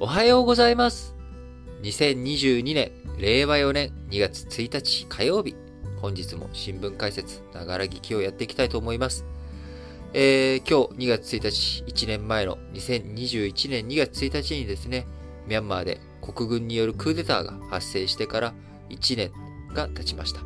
[0.00, 1.16] おはようございます。
[1.82, 5.56] 2022年、令和4年2月1日火曜日。
[6.00, 9.24] 本日も新聞解説、ながら聞きをやっていきたいと思います。
[10.12, 15.04] えー、今日2月1日、1年前の2021年2月1日にですね、
[15.48, 18.54] ミャンマーで国軍によるクーデターが発生してから
[18.90, 19.32] 1年
[19.74, 20.42] が経ちました。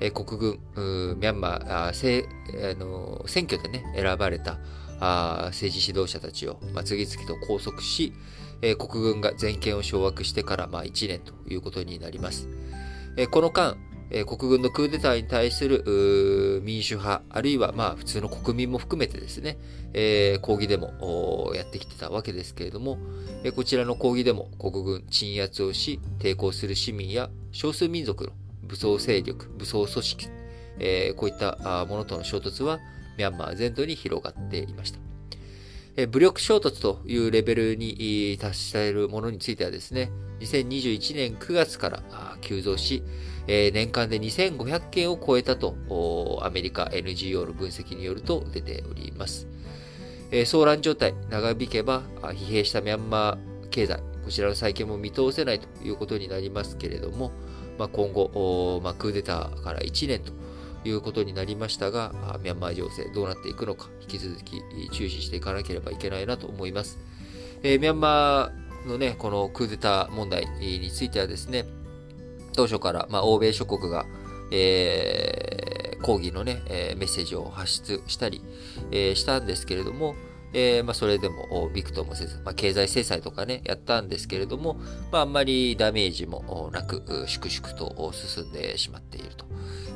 [0.00, 2.24] えー、国軍、ミャンマーあせ
[2.72, 4.58] あの選挙でね、選ばれた
[5.00, 8.12] あ政治指導者たちを、まあ、次々と拘束し、
[8.62, 12.48] え、国軍が全権を掌握してから、まあ、1年ということになります。
[13.16, 13.76] え、この間、
[14.10, 19.58] え、国軍のクーデターに対する民主派、あるいはまあ普通の国民も含めてですね、
[19.92, 20.94] えー、抗議デモ
[21.48, 22.98] をやってきてたわけですけれども、
[23.44, 30.28] え、こちらの抗議デモ、国軍鎮圧をし、抵抗する市民や少数民族の武装勢力、武装組織、
[30.78, 32.78] えー、こういったものとの衝突は
[33.18, 35.07] ミャンマー全土に広がっていました。
[36.06, 42.02] 武力衝突というレベルに達しているものについてはですね、2021年9月から
[42.40, 43.02] 急増し、
[43.48, 45.74] 年間で2500件を超えたと、
[46.44, 49.48] アメリカ NGO の分析によると出ております。
[50.30, 57.32] 騒乱状態、長引けば疲弊したミャンマー経済、こちらの再建も見通せないということになりますけれども、
[57.76, 60.30] ま、今後、ま、クーデターから1年と
[60.88, 66.98] いうことになりましたが、ミャンマー情勢どうなっていくのか、引き続き注視していかなければいけないなと思います。
[67.62, 71.66] えー、ミャンマーのね、このクーデター問題についてはですね、
[72.54, 74.06] 当初から、まあ、欧米諸国が、
[74.50, 78.42] えー、抗議のね、えー、メッセージを発出したり、
[78.90, 80.14] えー、したんですけれども、
[80.52, 84.74] え、まあ、それでもびくともせず、まあ、経済制裁とかね、やったんですけれども、
[85.12, 89.46] まあ、あんまりダメージもなく、粛々と進んでしまっていると。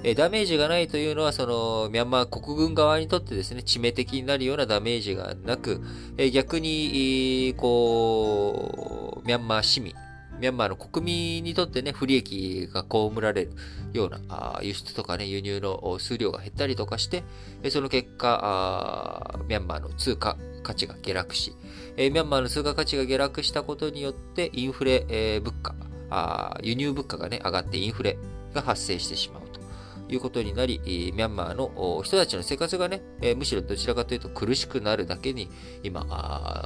[0.04, 5.80] えダメージがないというのは、その、ミャンマー国軍側にとってですね、致命的になるようなダメージがなく、
[6.18, 9.94] え逆に、こう、ミャンマー市民、
[10.42, 13.52] ミャンマーの国民にとってね、不利益が被られる
[13.92, 17.22] ような、あ輸出とかね、輸入の数量が減ったりとかして、
[17.70, 21.54] その結果、ミャンマーの通貨価値が下落し、
[21.96, 25.76] ミャンマーの通貨価値が下落したことによって、インフレ、え物価
[26.10, 28.18] あ、輸入物価がね、上がってインフレ
[28.52, 29.62] が発生してしまうと。
[30.08, 30.80] いうことになり、
[31.14, 33.00] ミャンマーの人たちの生活がね、
[33.36, 35.48] むしろどちらかというと苦しくなるだけに
[35.82, 36.02] 今、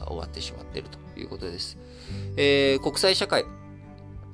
[0.09, 1.79] 終わってしまっているということです。
[2.37, 3.45] えー、国際社会、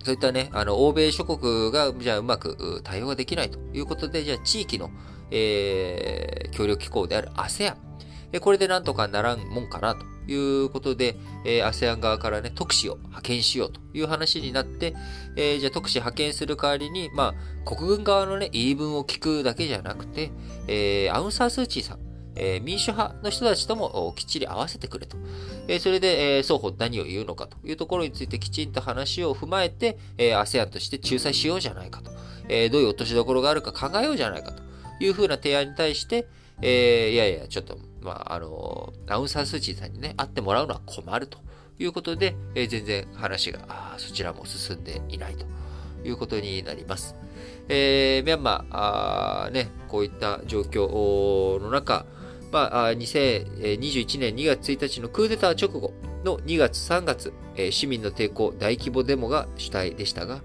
[0.02, 4.90] そういったね、あの、欧米諸国が、じゃあうまく対応ができないということで、じゃあ地域の、
[5.30, 7.76] えー、協力機構である ASEAN、
[8.40, 14.94] これでなんとかならんもんかなということで、えー、ASEAN 側からね、特使を派遣しようという話になって、
[15.36, 20.32] えー、じゃあ特使派遣する代わりに、まあ、国軍側のね、言い分を聞くだけじゃなくて、
[20.66, 25.16] えー、アウンサースーチーさん、えー、民主派の人たちともきっちり合わせてくれと。
[25.68, 32.10] えー、それで、えー、双方何を言うのかというところについてきちんと話を踏まえて、えー、ASEAN として仲裁しようじゃないかと。
[32.48, 34.62] えー、どういう落としどころがあるか考えようじゃないかと
[35.00, 36.26] いうふうな提案に対して、
[36.60, 41.38] えー、いやいや、ちょっと、まあ、あの、アウン・サン・スー・チーさんにね、会ってもらうのは困ると
[41.78, 45.46] いうことで、えー、全然話があ、そちらも進んでいないと
[46.04, 47.16] いうことになります。
[47.68, 52.06] えー、ミャンマー、あね、こういった状況の中、
[52.52, 57.32] まあ、2021年2月1日のクーデター直後の2月3月、
[57.70, 60.42] 市民の抵抗大規模デモが主体でしたが、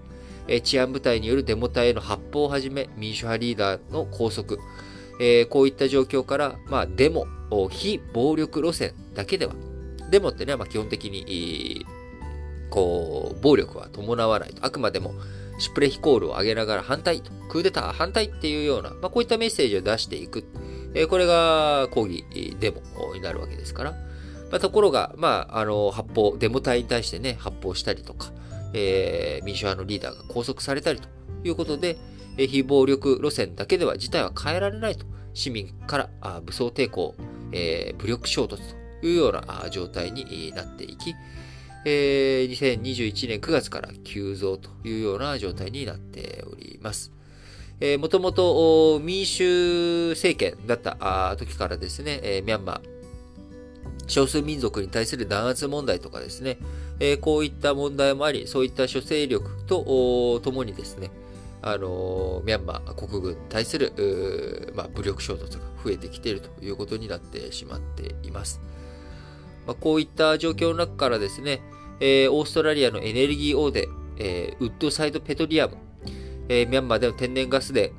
[0.62, 7.26] 治安部隊によるデモ隊への発砲をはじめ、民主派リーダーの拘束、こういった状況から、まあ、デモ、
[7.68, 9.52] 非暴力路線だけでは、
[10.10, 11.84] デモってね、まあ、基本的に、
[12.70, 14.64] こう、暴力は伴わないと。
[14.64, 15.12] あくまでも、
[15.58, 20.44] シュプレヒコールを上げながら反対と、クーデター反対っていうような、まあ、こういったメッセージを出していく。
[20.94, 22.24] え、これが抗議、
[22.58, 23.92] デモになるわけですから。
[24.50, 28.32] まあ、ところが、まあ、あの、発砲、デモ隊に対してね、発砲したりとか、
[28.72, 31.08] えー、民主派のリーダーが拘束されたりと
[31.44, 31.98] いうことで、
[32.36, 35.04] 非暴力路線だけでは事態は変えられないと。
[35.34, 37.14] 市民から武装抵抗、
[37.52, 38.56] えー、武力衝突
[39.00, 41.14] というような状態になっていき、
[41.84, 47.12] えー、2021年9月から急増というような状態になっております。
[47.80, 52.80] えー、もともと民主政権だった時からですね、えー、ミャンマー、
[54.08, 56.58] 少数民族に対する弾圧問題とかですね、
[56.98, 61.10] えー、こういった問題もあり、そういった諸勢力とともにですね、
[61.60, 68.60] あのミャンマー国軍に対する、まあ、武力衝突が増えてきているということになってしまっています。
[69.66, 71.60] まあ、こういった状況の中からですね、
[72.00, 75.76] えー、オーストラリアのエネルギー大手、えー、ウッドサイドペトリアム、
[76.48, 77.92] えー、ミャンマーでの天然ガスで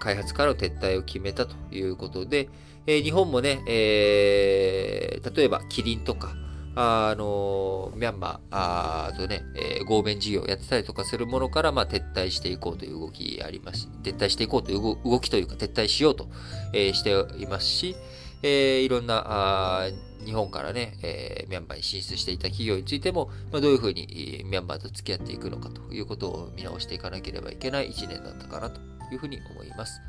[0.00, 2.48] 開発からの撤退を決めたということで、
[2.86, 6.34] えー、日本もね、えー、例えばキリンとか、
[6.76, 13.88] あの、ミャンマー、とね、えー、合弁事業をやってたりとかするものから、まあ、撤退していこうという動きあります。
[14.02, 16.28] 撤退していこうという動きというか、撤退しようと、
[16.72, 17.10] えー、して
[17.42, 17.96] いますし、
[18.42, 19.88] えー、いろんな、あ
[20.24, 28.80] 日本からね、えー、ミャンマーに進出していた企業についても、まあ、どういうふうにミャンマーと付き合っていくのかということを見直していかなければいけない1年だったかなと
[29.12, 30.00] いうふうに思います。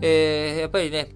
[0.00, 1.14] えー、やっぱりね、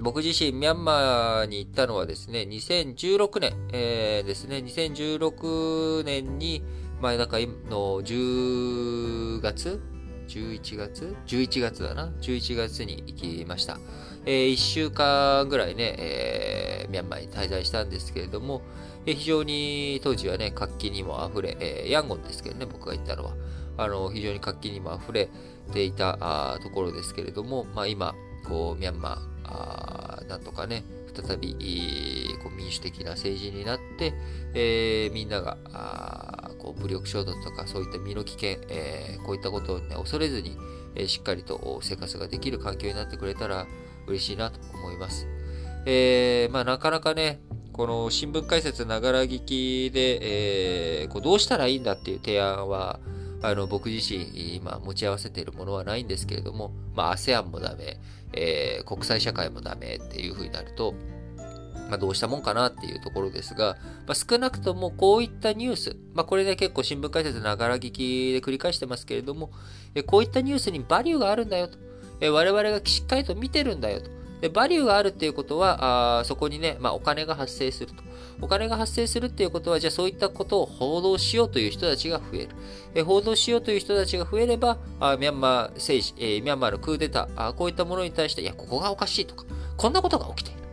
[0.00, 6.62] 僕自身、ミャンマーに行ったのはですね、2016年、えー、ですね、2016年に、
[7.00, 9.80] まあ、なんかの10月
[10.28, 12.08] ?11 月 ?11 月だな。
[12.20, 13.78] 11月に行きました。
[14.26, 18.62] えー、1週間ぐらいね、えー、ミャンマーに滞在したんですけれども、
[19.06, 23.34] えー、非常に当時はね、活気にも溢れ、えー、ヤンゴンですけどね、僕が行ったのは。
[23.76, 25.28] あの、非常に活気にも溢れ
[25.72, 28.14] ていたあところですけれども、まあ今、
[28.48, 30.82] こう、ミャンマー、あなんとかね、
[31.14, 31.54] 再び、
[32.42, 34.14] こう民主的な政治になって、
[34.54, 40.56] えー、みんながあこう武力衝突とかそういった身の危険、えー、こういったことを、ね、恐れずに、
[40.94, 43.66] えー、しっかりと生活ができる環境になってくれたら
[44.08, 45.26] 嬉しいなと思います。
[45.86, 47.40] えー、まあ、なかなかね、
[47.72, 52.98] この新聞解説ながら聞きで、えー、こうどうしたらいいんだっていう提案は、
[53.40, 58.00] あの僕自身今持ち合わせているものはないんですけれども、まあ、ASEAN もダメ、
[58.32, 60.94] えー、国際社会もダメっていう風になると、
[61.88, 63.76] まあ、どうしたもんかなっていうところですが、
[64.06, 69.50] まあ、少なくともこういったニュース、まあ、これで結構新聞解説ながら聞きで繰り返してますけれども、
[69.94, 71.78] えこういったニュースにバリューがあるんだよと、
[72.20, 74.10] え我々がしっかりと見てるんだよと。
[74.40, 78.08] でバリューがあるっていうことは、あそこにね、まあ、お金が発生すると。
[78.40, 82.48] お金が発生するっていうことは、じゃあそういったことを報道しようという人たちが増える。
[82.94, 89.44] え報道しようという人たちが増えれば、あミャンマー政治、えー、ミャンマーのクーデターあ、こういったものに対して、いや、ここがおかしいとか、
[89.76, 90.67] こんなことが起きている。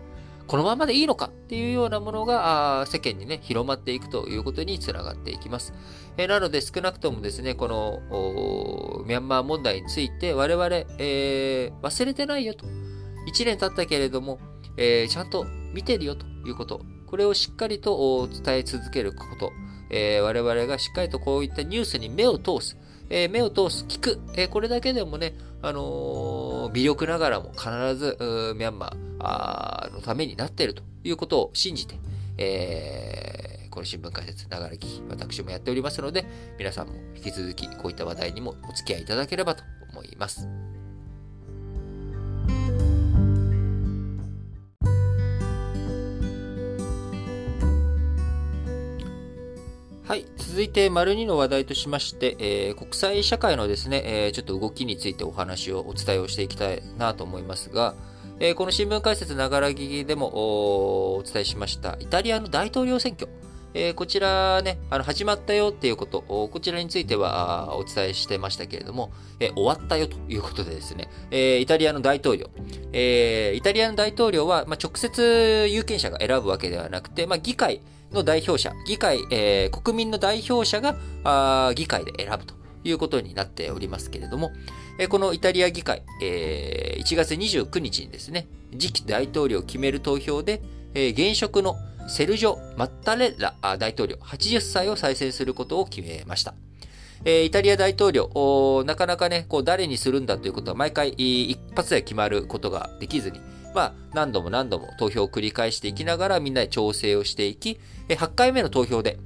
[0.48, 5.74] このままでいいのかっていうようなものが世間にね、広まっていくということにつながっていきます。
[6.18, 10.68] えなので少なくともですね、このミャンマー問題について我々、
[11.00, 12.66] えー、忘れてないよと。
[12.66, 14.40] 1年経ったけれども、
[14.78, 16.82] えー、ちゃんと見てるよということ。
[17.08, 19.52] これをしっかりと伝え続けること。
[19.90, 22.78] えー、我々がしっかりとこういったニュースに目を通す。
[23.10, 24.20] えー、目を通す、聞く。
[24.36, 25.36] えー、これだけでもね、
[25.68, 28.18] あの微力ながらも必ず、
[28.56, 31.96] ミャンマーのためになっているということを信じて、
[32.38, 36.26] えこの新聞解説、ながら聞き、私もやっておりますので、
[36.60, 40.48] 皆さんも引き続きこういった話題にもお付き合いいただければと思います。
[50.08, 50.28] はい。
[50.38, 57.96] 続いて、丸2の話題としまして、えー、国際社会のですね、えー、ちょっと動きについてお話をお伝えをしていきたいなと思いますが、
[58.40, 60.28] えー、この新聞解説ながら聞きでも
[61.18, 63.28] お伝えしました、イタリアの大統領選挙。
[63.74, 72.52] えー、こちらね、あの、始まったよっていうこと、こちらについてはお伝えしてましたけれども、えー、終わったよということでですね、えー、イタリアの大統領、
[72.94, 77.82] えー、イタリアの大統領は、まあ、直接有権者が選ぶわけではなくて、まあ、議会、
[78.16, 84.52] の代表者、議会、えー、国民の代表者があ議会で選ぶということになっておりますけれども、
[84.98, 90.62] えー、このイタリア議会、えー、1月29日にですね、次期大統領を決める投票で、
[90.96, 91.76] えー、現職の
[92.08, 96.54] セルジョ・マッタレラ大統領80歳を再選することを決めました。
[97.28, 103.42] えー、イタリア大統領、なかなかね、こう誰にするんだということは毎回一発で決まることができずに、
[103.74, 109.18] まあ、何度も何度も投票を繰り返していきながらみんなで調整をしていき、8回目の投票で、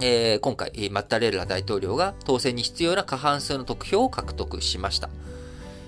[0.00, 5.10] えー、今回、マッタレッラ大統領が当選に必要な過半数の得票を獲得しました。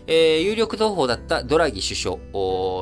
[0.09, 2.17] えー、有力同胞だったドラギ首相、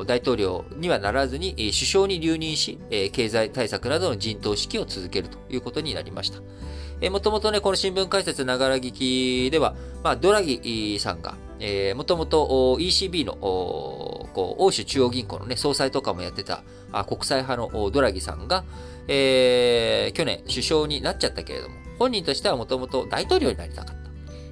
[0.07, 2.79] 大統領にはならずに、首相に留任し、
[3.13, 6.41] 経済対策などの陣頭指揮を続けるということになりました。
[7.01, 16.63] えー、もともとね、この新聞解説ながら聞きでは、まあ、ドラギさんが、えー、もともと ECB のこう欧州中央銀行の、ね、総裁とかもやってた
[16.93, 18.65] あ国際派のドラギさんが、
[19.09, 24.06] えー、去年首相になっちゃったけれども、本人としてはもともと大統領になりたかった。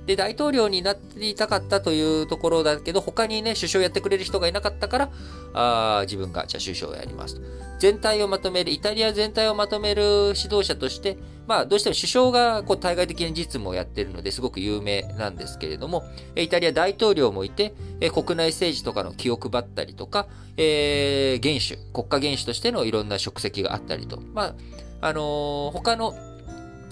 [0.06, 5.10] で、大統領になりたかったというところだけど、他にね、首相やってくれる人がいなかったから、
[5.54, 7.42] あ自分がじゃあ首相をやりますと。
[7.78, 10.02] 全体をまとめる、イタリア全体をまとめる
[10.36, 16.02] 指導者として、まあ、どうしても首相がこう対外的に実務をやっているのですごく有名なんですけれども、
[16.36, 17.74] イタリア大統領もいて、
[18.12, 24.54] 国内政治とかの気を配ったりとか、えー、元首、国家元首としてのいろんな職責があったりと、まあ、
[25.00, 26.14] あのー、他の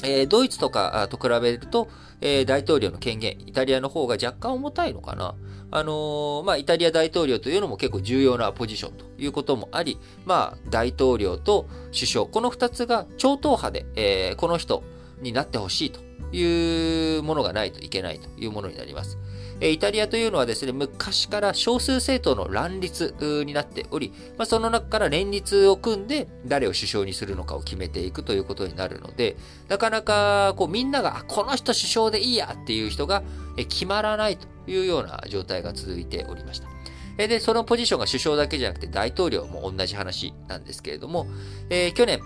[0.05, 1.89] えー、ドイツとかと比べると、
[2.23, 5.35] えー、大統領の権限、イタリアの方が若干重たいのかな。
[5.75, 14.83] あのー、まあ、イタリア大統領というのも結構重要なポジションということもあり、まあ、大統領と首相、この2つが超党派で、えー、この人
[15.21, 16.01] になってほしいと
[16.31, 19.19] いうものがないといけないというものになります。
[19.61, 23.15] イタリアというのはですね、昔から少数政党の乱立
[23.47, 29.37] になっており、まあ、その中から連立を組んで誰を首相にするのかを決めていくということになるので、
[29.69, 33.23] なかなかこうみんなが、この人首相でいいやっていう人が
[33.57, 36.69] 決まらないというような状態が続いておりました。
[37.17, 41.27] で、そのポジションが首相だけじゃなくて大統領も同じ話なんですけれども、
[41.71, 42.21] えー、去年、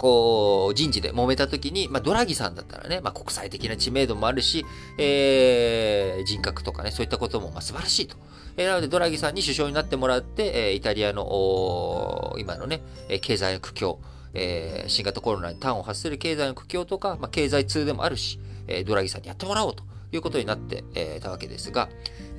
[0.00, 4.64] こう、人事で揉めた時に、まあ、ドラギさんだったらね、まあ、国際的な知名度もあるし、
[4.96, 8.16] えー、人格とかね、そういったことも、まあ、素晴らしいと。
[8.56, 12.80] えー、なので、ドラギさんに首相になってもらって、えー、イタリアの、今のね、
[13.20, 13.98] 経済の苦境、
[14.32, 21.90] えー、新型コロナに端を発する経済の苦境とか、まあ、経済通でもあるし、えー、ドラギさんにやってもらおうということになって、えー、たわけですが、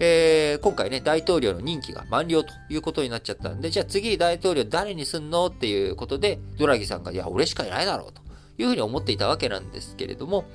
[0.04, 8.24] えー、今回ね、大統領の任期が満了ということになっちゃったんで、じゃあ次大統領誰にすんのっていうことで、ドラギさんが、いや、俺しかいないだろうと
[8.58, 10.46] いうふうに思っていたわけなんですけれども、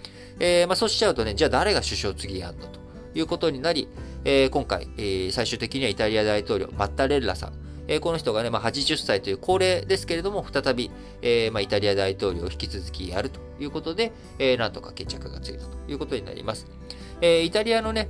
[0.40, 2.80] えー、まあそうしちゃうとね、じゃあ誰が首相次やんのと
[3.14, 3.86] いうことになり、
[4.24, 7.52] えー、今回、えー、最終的にはイタリア大統領、マッタレッラさん、
[7.86, 10.90] え、この人がね、まあ、80歳という高齢ですけれども、再び、
[11.22, 14.10] えまあ、イタリア大統領を引き続きやるということで、
[14.40, 16.66] えー、なんとか決着がついたということになります。
[17.20, 18.08] え、イタリアのね、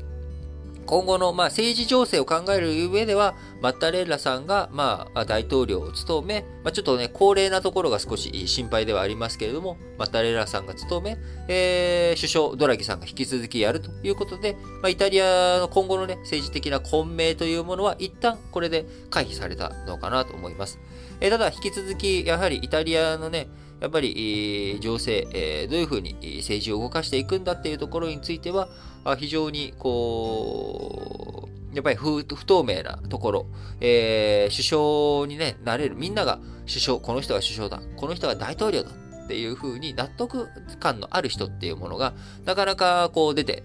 [0.86, 20.78] 今後の、まあ、政治情勢を考える上では、マッタレッラさんが、まあ、大統領を務め、まあ、ちょっとね、高齢なところが少し心配ではありますけれども、マッタレッラさんが務め、えー、首相ドラギさんが引き続きやるということで、まあ、イタリアの今後のね、政治的な混迷というものは、一旦これで回避されたのかなと思います。
[21.20, 23.48] えー、ただ、引き続き、やはりイタリアのね、
[23.80, 28.68] やっぱり、情勢、えー、どういうふうに政治を動かしていくんだっていうところについては、
[29.14, 33.46] 非常に、こう、やっぱり不透明なところ、
[33.80, 35.94] えー、首相にね、なれる。
[35.94, 37.80] みんなが首相、この人が首相だ。
[37.96, 38.90] この人が大統領だ。
[39.26, 40.48] っていうふうに納得
[40.78, 43.64] 感のある人っていうものが、なかなかこう出て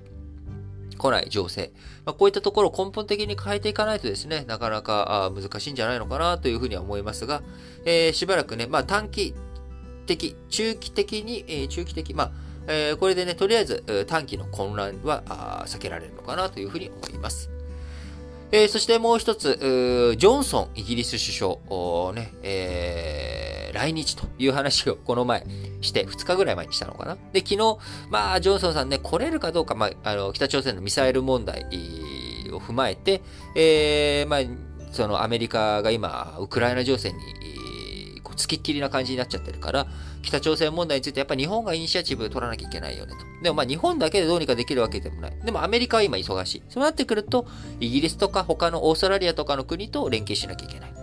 [0.97, 1.71] こない情勢。
[2.03, 7.43] まあ、こういったところを根本的に変えていかないとですね、なかなか難しいんじゃないのかなというふうには思いますが、
[7.85, 9.35] えー、しばらくね、まあ短期
[10.07, 12.31] 的、中期的に、えー、中期的、まあ、
[12.67, 17.49] えー、これでね、とりあえず短期の混乱は避けられるのかなというふうに思います。
[18.53, 19.57] えー、そしてもう一つ、
[20.17, 25.45] ジョンソン、イギリス首相、ね、えー、来日という話をこの前
[25.79, 27.17] して、2日ぐらい前にしたのかな。
[27.31, 27.77] で、昨日、
[28.09, 31.65] まあ、ジョンソンさんね、来れるかどうか、まあ、あの、北朝鮮のミサイル問題
[32.51, 33.21] を踏まえて、
[33.55, 34.41] えー、まあ、
[34.91, 37.19] そのアメリカが今、ウクライナ情勢に
[38.41, 39.87] つきっきりな感じになっちゃってるから、
[40.21, 43.19] 北朝鮮問題についてやっぱ日本がイニシアチブ取らなきゃいけないよねと。
[43.43, 45.33] でもまあ日本だけでどうにかできるわけでもない。
[45.43, 46.63] でもアメリカは今忙しい。
[46.69, 47.47] そうなってくると、
[47.79, 50.93] イギリスとか他のオーストラリアとかの国と連携しなきゃいけない。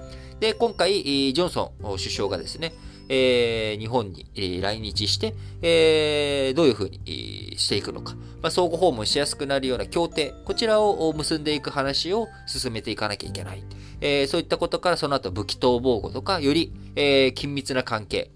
[0.40, 2.72] で、今回、ジョンソン首相がですね、
[3.08, 4.26] えー、日本に、
[4.60, 13.64] 来日して、えー、どういうふうに、していくのか、まあ、相互訪問しやすくなるような協定、こちらを結んでいく話を進めていかなきゃいけない。
[14.00, 18.30] えー、そういったことからその後武器逃亡後とか、より、えー、緊密な関係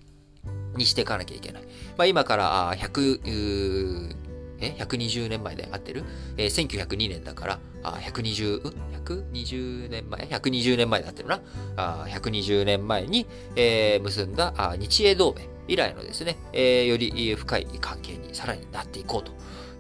[0.77, 1.63] にしていかなきゃいけない。
[1.97, 4.22] まあ、今から100、
[4.63, 6.05] え ?120 年前で合ってる
[6.37, 8.63] えー、1902年だから、あ120、
[9.05, 11.41] 120年前 ?120 年前で合ってるな。
[11.77, 13.27] あ120年前に、
[13.57, 19.33] えー、結んだあ日英同盟以来のですね、えー、より深い関係にさらになっていこうと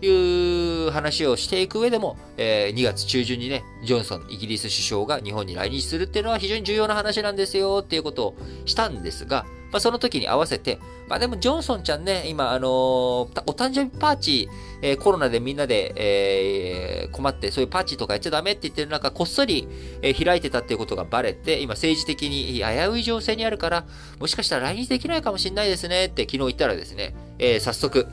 [0.04, 14.48] いう話をしていく上でも、えー、2月中旬にね、ジョンソン、イギリス首相が日本に来日するっていうのは非常に重要な話なんですよっていうことをしたんですが、まあ、その時に合わせて、まあでもジョンソンちゃんね、今、あのー、お誕生日パーチ、
[14.82, 19.66] えー、コロナでみんなで、えー、困って、そういうパーチとかやっちゃダメって言ってる中、こっそり、
[20.02, 23.86] えー、開いてたっていうことがバレて、今政治的に危うい情勢にあるから、
[24.20, 28.06] もしかしたら来日できないかもしれないですねって昨日言ったらですね、えー、早速、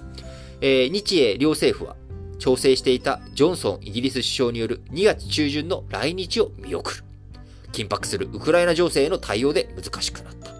[0.61, 1.97] えー、日英両政府は
[2.37, 7.03] 調整していたジョンソンイギリス首相による2月中旬の来日を見送る。
[7.71, 10.58] 緊迫するウクライナ情勢への対応で難しくなった。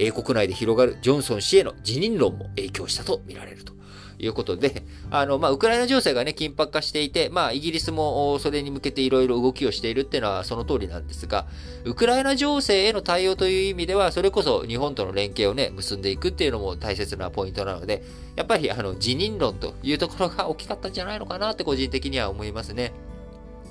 [0.00, 3.80] 英国内で広がるジョンソン氏への辞任論も影響したとみられると。
[4.22, 11.46] いうことで、あの、まあ、ウクライナ情勢がね、緊迫化していて、まあ、イギリスもそれに向けていろいろ動きをしているっていうのはその通りなんですが、
[11.84, 18.02] ウクライナ情勢への対応という意味では、それこそ日本との連携をね、結んでいくっていうのも大切なポイントなので、
[18.36, 22.92] やっぱり、あの、辞任論というところが大きかったんじゃないのかなって個人的には思いますね。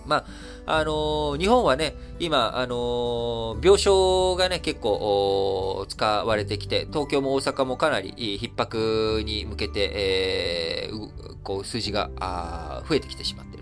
[0.06, 0.25] ま
[0.65, 12.10] あ、あのー、日本はね、今、あのー、病床がね、結構、使われてきて、東京も大阪もかなり逼迫に向けて、えー、こう、数字が、
[12.88, 13.59] 増えてきてしまって。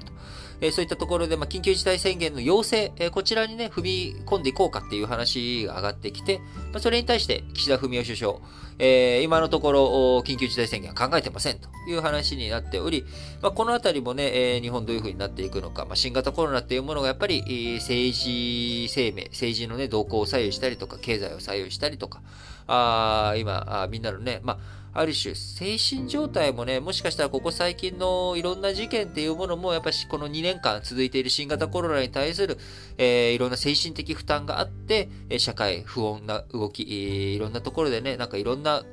[0.61, 6.41] え、そういったところで、ま、緊急事態宣言の要請、え、こちらにね、踏み込んでいこうかっていう話が上がってきて、
[6.73, 8.33] ま、それに対して岸田文雄首相、
[8.79, 9.83] え、今のところ、
[10.25, 13.05] 緊急事態宣言は考えてませんという話になっており、
[13.41, 22.21] ま、このあたりもね、え、日本どういう風になっていくのか、ま、新型コロナっていうものがやっぱり、政治生命、政治のね、動向を左右したりとか、経済を左右したりとか、
[22.67, 32.57] あ今あ、みんなのね、まあ、ある種、精神状態もね、もしかしたらここ最近のいろんな事件っていうものも、やっぱりこの2年間続いている新型コロナに対する、
[32.97, 38.83] えー、いろんな精神的負担があって、社会不穏な動き、いろんなところでね、なんかいろんな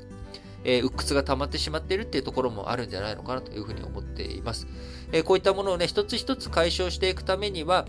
[0.67, 4.67] えー、鬱屈が溜まってしまっているっていうところもあるんじゃないのかなというふうに思っています。
[5.13, 7.87] えー、こういったものをね、一つ一つ解消していくためには、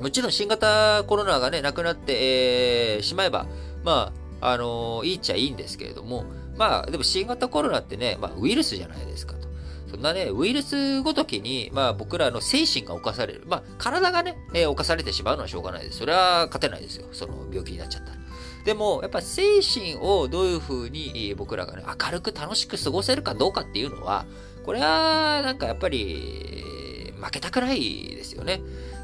[0.00, 3.46] もちろん新型コロナがね、なくなって、えー、しまえば、
[3.84, 6.24] まあ、あのいいっちゃいいんですけれども、
[6.62, 9.48] まあ、でも新型コロナってね、まあ、ウイルスじゃないですかと。
[9.90, 13.42] そんなね、ウイルスごときに、まあ、僕らの精神が侵される。
[13.48, 15.98] まあ、体がね、えー、侵されてしまうのはしょうがないです。
[15.98, 17.08] それは勝てないですよ。
[17.10, 18.16] その病気になっちゃったら。
[18.64, 24.24] でも、やっぱ精神をどういうふうに僕らがね、明るく楽しく過ごせるかどうかっていうのは、
[24.64, 28.60] これは、なんかやっぱり、負けたくないですよね。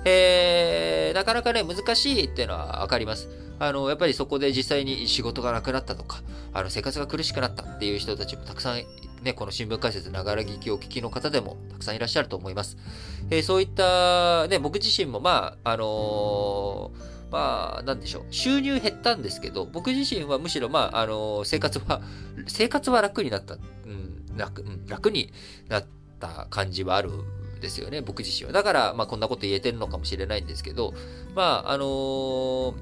[0.08, 3.28] えー、なかなかね、難しいっていうのはわかります。
[3.58, 6.22] あの、やっぱりそこで実際に仕事がなくなったとか、
[6.52, 8.82] あの、生活が苦しくなったっていう人たちもたくさん、
[9.22, 12.78] ね、この新聞解説、ながら聞きを聞きの方でもたくさんいらっしゃると思います。
[13.30, 18.26] えー、そういった、ね、僕自身も、まあ、あのー、まあ、なんでしょう。
[18.30, 22.00] 収入減ったんですけど、僕自身はむしろ、まあ、あの、生活は、
[22.46, 23.54] 生活は楽になった。
[23.54, 25.32] うん、楽、うん、楽に
[25.68, 25.86] なっ
[26.20, 27.10] た感じはある
[27.58, 28.52] ですよね、僕自身は。
[28.52, 30.94] だから、まあ、こんなこと言えてるのかもしれないんですけど、
[31.34, 32.74] まあ、あのー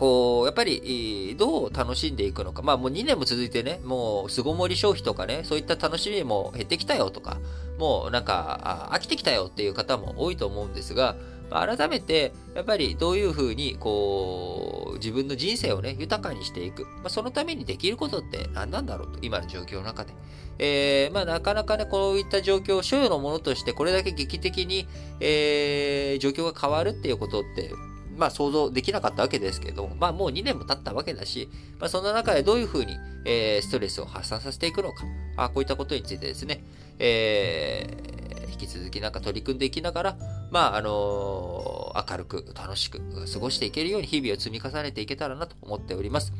[0.00, 2.62] こう、やっぱり、どう楽しんでいくのか。
[2.62, 7.36] まあもう2年も続いてね、もう巣ごもり消費とかね、そういった楽しみも減ってきたよとか、
[7.78, 11.16] もうなんか、飽きてきたよっていう方も多いと思うんですが、
[11.50, 16.84] 改めて、やっぱりどういうふうに、こう、自分の人生をね、豊かにしていく。
[16.84, 20.12] まあ、そのためにできることって何なんだろうと、今の状況の中で。
[20.58, 24.86] えー、まあ、なかなかね、こういった状況を、所有のものとして、これだけ劇的に、
[25.20, 27.72] えー、状況が変わるっていうことって、
[28.20, 31.48] まあ想像できなかったわけですけど、まあもう2年も経ったわけだし、
[31.78, 35.04] まあそんな中でどういうふうに、えー、ストレスを発散させていくのか、
[35.36, 36.62] あこういったことについてですね、
[36.98, 40.16] えー、引き続きなんか取り組んでいきながら、
[40.50, 43.00] まああのー、明るく楽しく
[43.32, 46.32] 過ごしていけるように日々を積み重ねていけたらなと思っております。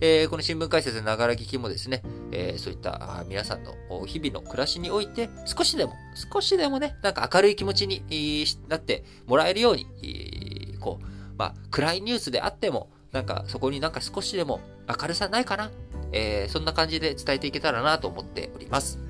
[0.00, 3.72] えー、この新聞解説ながら聞きもですね、えー、そういった皆さんの
[4.06, 5.94] 日々の暮らしにおいて少しでも、
[6.32, 11.06] 少しでもね、なんか明るい気持ちになってもらえるように、こう、
[11.38, 14.60] まあ、暗いニュースであっても、なんかそこになんか少しでも
[15.00, 15.70] 明るさないかな、
[16.12, 19.05] えー、そんな感じで伝えていけたらなと思っております。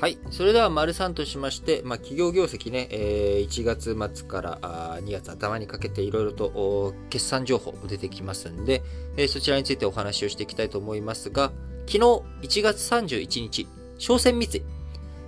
[0.00, 0.16] はい。
[0.30, 8.84] それでは、丸3としまして、まあ、企業業績ね、えー、1月末からあ2月頭にかけていろいろと決算情報出てきますんで、
[9.16, 11.50] えー、そちらについてお話をしていきたいと思いますが、
[11.88, 13.66] 昨日1月31日、
[13.98, 14.62] 商船三井、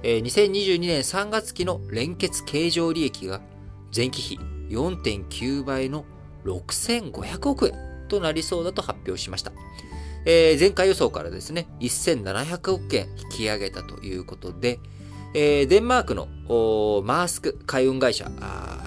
[0.04, 3.40] えー、2022年3月期の連結経常利益が
[3.94, 6.04] 前期比4.9倍の
[6.44, 9.50] 6500億円となりそうだと発表しました。
[10.24, 14.78] えー、前回予想からですね、1700億円引き上げたということで、
[15.34, 16.26] えー、デンマークの
[17.04, 18.30] マースク海運会社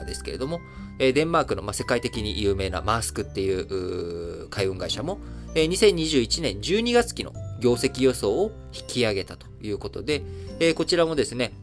[0.05, 0.59] ですけれども、
[0.99, 5.19] えー、デンマークの、まあ、世界的に有名なマースクっていう海運会社も、
[5.55, 10.21] えー、2021年12月期の業績予想を引き上げたということで、
[10.59, 11.53] えー、こちらもですね、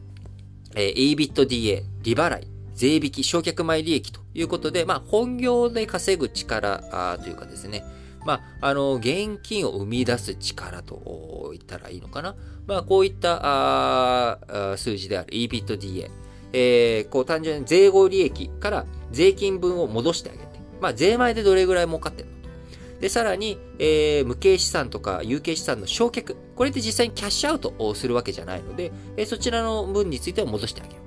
[0.75, 7.83] えー、EBITDA、利払い、税引き、償却前利益ということで、まあ、本業で稼ぐ力というかですね、
[8.25, 12.35] まあ、あの、現金を生み出す力と言ったらいいのかな？
[12.67, 16.09] まあ、こういったあ数字である EBITDA、
[16.53, 20.45] えー、こう単純に税後利益から税金分を戻してあげて、
[20.79, 26.35] まあ、税前でどれぐらい儲かってるので、さらに、えー、無形資産とか有形資産の焼却。
[26.55, 31.01] これって実際にキャッシュアウトをするわけじゃないので、えー、そちらの分については戻してあげよ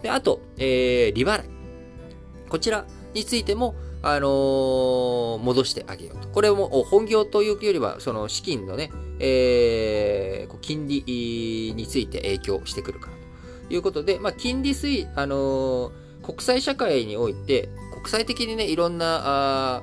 [0.00, 0.02] う。
[0.02, 1.48] で、あと、えー、利払い。
[2.48, 3.74] こちらについても、
[4.06, 6.28] あのー、戻してあげようと。
[6.28, 13.16] これも本業というよりは、その資金のね、えー、金利について影響してくるから
[13.68, 15.90] ということで、まあ、金利推、あのー、
[16.22, 19.22] 国際社会において、国際的にね、いろんな、
[19.76, 19.82] あ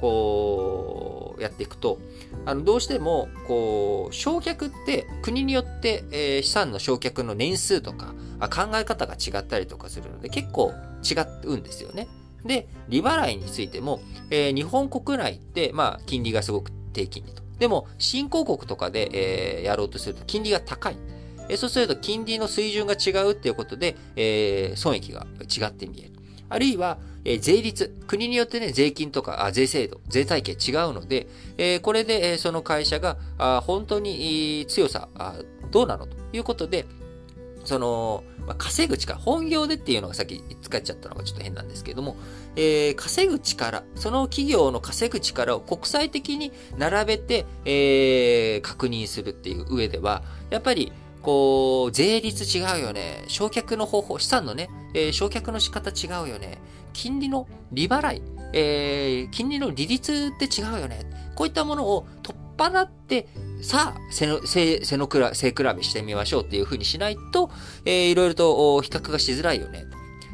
[0.00, 1.98] こう、やっていくと、
[2.46, 11.14] あの、どうしても、こう、焼却って国によって、えー、資産の焼却の年数とか、考え方が違ったりとかするので、結構違
[11.46, 12.06] うんですよね。
[12.44, 17.42] で、利払いについても、えー、日本国内って、まあ、金利がすごく低金利と。
[17.58, 20.96] でも、新興国とかで、えー、やろうとすると金利が高い。
[21.48, 26.12] えー、そうすると金利の水準が違うっていうことで、えー、損益が違って見える。
[26.48, 27.94] あるいは、えー、税率。
[28.06, 31.26] 国によってね、税金とか、あ税制度、税体系違うので、
[31.58, 35.34] えー、これで、えー、その会社が、あ本当に強さあ、
[35.70, 36.86] どうなのということで、
[37.68, 42.16] その、まあ、稼ぐ力、本業でっていうのがさっき使っちゃったのがちょっと変なんですけども、
[42.56, 53.24] えー、稼ぐ力、その企業の稼ぐ力を国際的に並べて、えー、確認するっていう上では、やっぱり、こう、税率違うよね。
[53.28, 56.56] 焼却の方法、資産のね、えー、焼却の仕方違うよね。
[56.94, 58.22] 金利の利払い、
[58.54, 61.02] えー、金利の利率って違うよね。
[61.34, 63.28] こういったものを取っ払って、
[63.62, 67.50] さあ、背の、背、背のくら、背比べしてみましょうっていうふうにしないと、
[67.84, 69.84] えー、いろいろと比較がしづらいよね。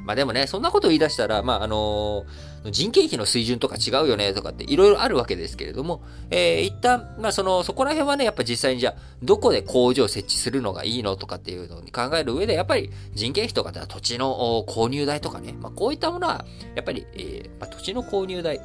[0.05, 18.61] まあでもね、そんなこと言い出したら、まああのー、人件費の水準とか違うよねとかっていろいろあるわけですけれども、えー、一旦、まあその、そこら辺はね、やっぱ実際にじゃあ、どこで工場を設置するのがいいのとかっていうのに考える上で、やっぱり人件費とかでは土地の購入代とかね、まあこういったものは、やっぱり、えーまあ、土地の購入代、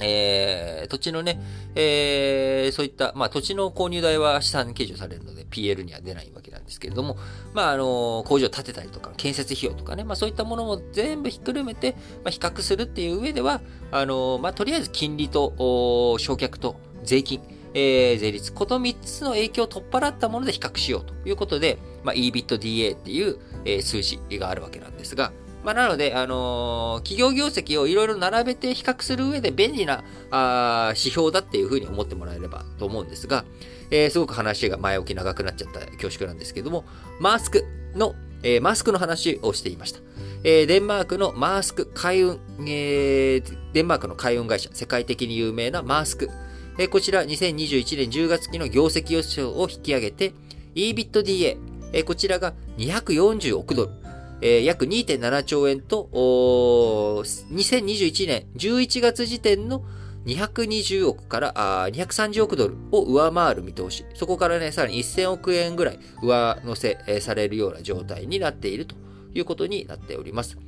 [0.00, 1.40] えー、土地のね、
[1.74, 7.16] えー、そういった、まあ土地の購入代は資産計上されるので PL には出ないわけなんですけれども、
[7.52, 11.92] まああの、工場を建てたりとか、建設費用とかね、まあそういったものも全部ひっくるめて、
[12.24, 13.60] まあ比較するっていう上では、
[13.90, 17.40] あの、まあとりあえず金利と、焼却と税金、
[17.74, 25.32] えー、税率、この3つの影響を取っ払ったもので比較しようということで、まあ EBITDA っていう、えー、数字があるわけなんですが、
[25.64, 33.44] まあ、なので、あのー、企業業績をいろいろ並べて比較する上で便利なあ指標だっていうふうに思ってもらえればと思うんですが、
[33.90, 36.84] えー、すごく話が前置き長くなっちゃった恐縮なんですけども、
[37.18, 40.00] マスクの、えー、マスクの話をしていました。
[40.42, 46.30] えー、デンマークのマースク海運、えー、デンマークの海運会社、世界的に有名なマースク。
[46.78, 50.32] えー、こちら2021年10月期の業績予想を引き上げて、
[50.74, 51.58] EBITDA、
[51.92, 53.99] えー、こちらが240億ドル。
[54.42, 59.84] えー、約2.7兆円と、2021年11月時点の
[60.26, 64.04] 220億からあ230億ドルを上回る見通し。
[64.14, 68.96] そこからね、さらに1000億円ぐらい上乗せ、されるような状態になっていると
[69.34, 70.58] いうことになっております。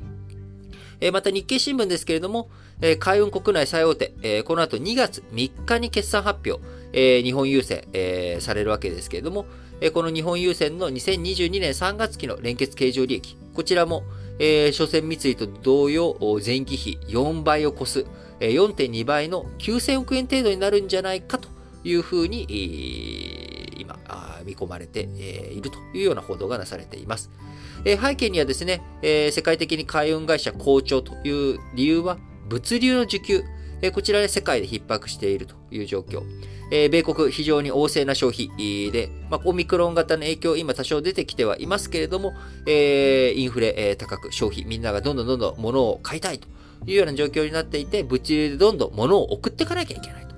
[1.01, 2.49] えー、また日経新聞ですけれども、
[2.81, 9.47] えー、海運国内最大手、えー、この後2月3日に決算発表、えー、日本郵政、えー、されるわけですけれども、
[9.91, 14.05] この日本郵船の2022年3月期の連結経常利益、こちらも、
[14.39, 18.07] えー、所詮三井と同様、前期比4倍を超す、
[18.39, 21.49] 4.2倍の9000億円程度になるんじゃないかと
[21.83, 22.47] いうふうに、
[23.77, 23.99] 今
[24.45, 27.31] 見込まれて、いるというような報道がなされています。
[27.85, 32.19] 背景にはですね、世界的に海運会社好調という理由は、
[32.49, 33.43] 物流の需給、
[33.93, 36.23] こちらで世界で逼迫しているという状況。
[36.75, 38.49] えー、米国非常に旺盛な消費
[38.91, 42.33] で、まあ、オミクロン型の影響、今多少出てきてはいますけれども、
[42.67, 46.49] えー、インフレ、えー、高く消費、みんながどんどんどんどん物を買いたいと
[46.87, 50.32] いうような状況になっていて、物流でどんどん物を送っていかなきゃいけない。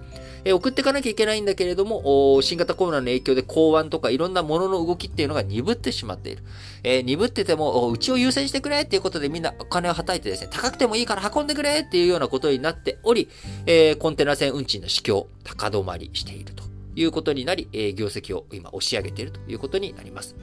[0.44, 6.42] え送っていかなきゃいけないんだけれども、新型コロナの影響で港湾とかいろんなものの動きっていうのが鈍ってしまっている。
[6.82, 13.28] えー、鈍ってても、うちを優先してくれっていうことでみんなお金をはたいてですね、高くてもいいから運んでくれっていうようなことになっており、
[13.66, 20.36] えー、コンテナ船運賃の市況、高止まりしているということになり、えー、業績を今押し上げているということになります。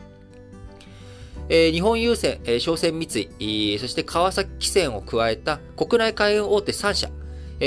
[1.49, 7.09] えー、日本郵船、えー、商船三井、そして川崎汽船を加えた国内海運大手3社、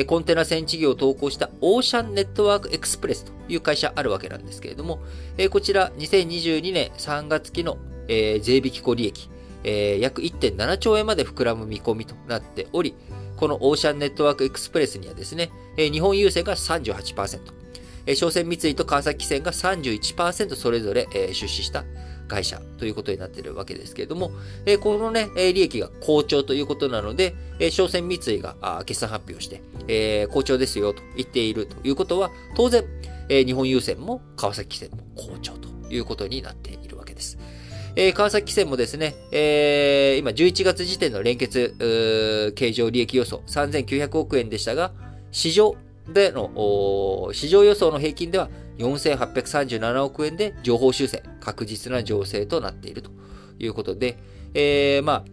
[0.07, 4.99] コンテナ船事業を投稿したオーシャンネットワークエクスプレスという会社あるわけなんですけれども、
[5.51, 7.79] こちら2022年3月期の、
[8.09, 9.31] 税引き後利益、
[9.63, 12.97] え約1.7兆円まで膨らむ見込みとなっており、
[13.37, 17.41] このオーシャンネットワークエクスプレスにはですね、日本郵船が38%、
[18.07, 21.85] え商船三井と川崎船が31%それぞれ、出資した
[22.29, 24.31] 会社ということになっているわけですけれども、
[24.67, 32.85] えこのね、利益が好調ということなので、え商船三井が決算発表して、え好調ですよと言っているということは、当然、
[33.29, 37.39] え日本郵船も川崎汽船も好調ということになっているわけです。
[37.97, 44.93] えー、川崎汽船もですね、えー、今11月時点の連結、経常利益予想3900億円でしたが、
[45.31, 45.77] 市場
[46.13, 53.11] での、市場予想の平均では4837億円で情報修正、確実な情勢となっていると
[53.59, 54.19] いうことで、
[54.55, 55.25] えー、ま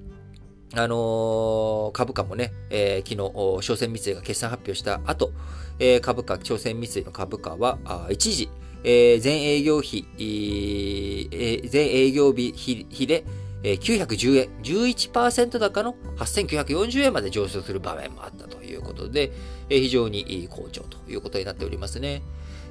[0.76, 5.32] あ、あのー、株価もね、えー、昨日、商船三井が決算発表した後、
[5.80, 8.50] えー、株価、朝鮮三井の株価は、あ一時、
[8.84, 13.26] えー、全営業費、えー、全営業日比で、
[13.64, 19.32] えー、910円、11%高の8940円まで上昇する場面もあったということで、
[19.70, 22.24] えー、非常に好調ということになっておりますね。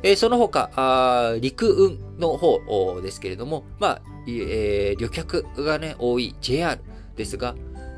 [0.02, 6.80] えー、その他、陸運の方ですけれども、まあ、えー、旅客がね、多い JR
[7.16, 7.54] ですが、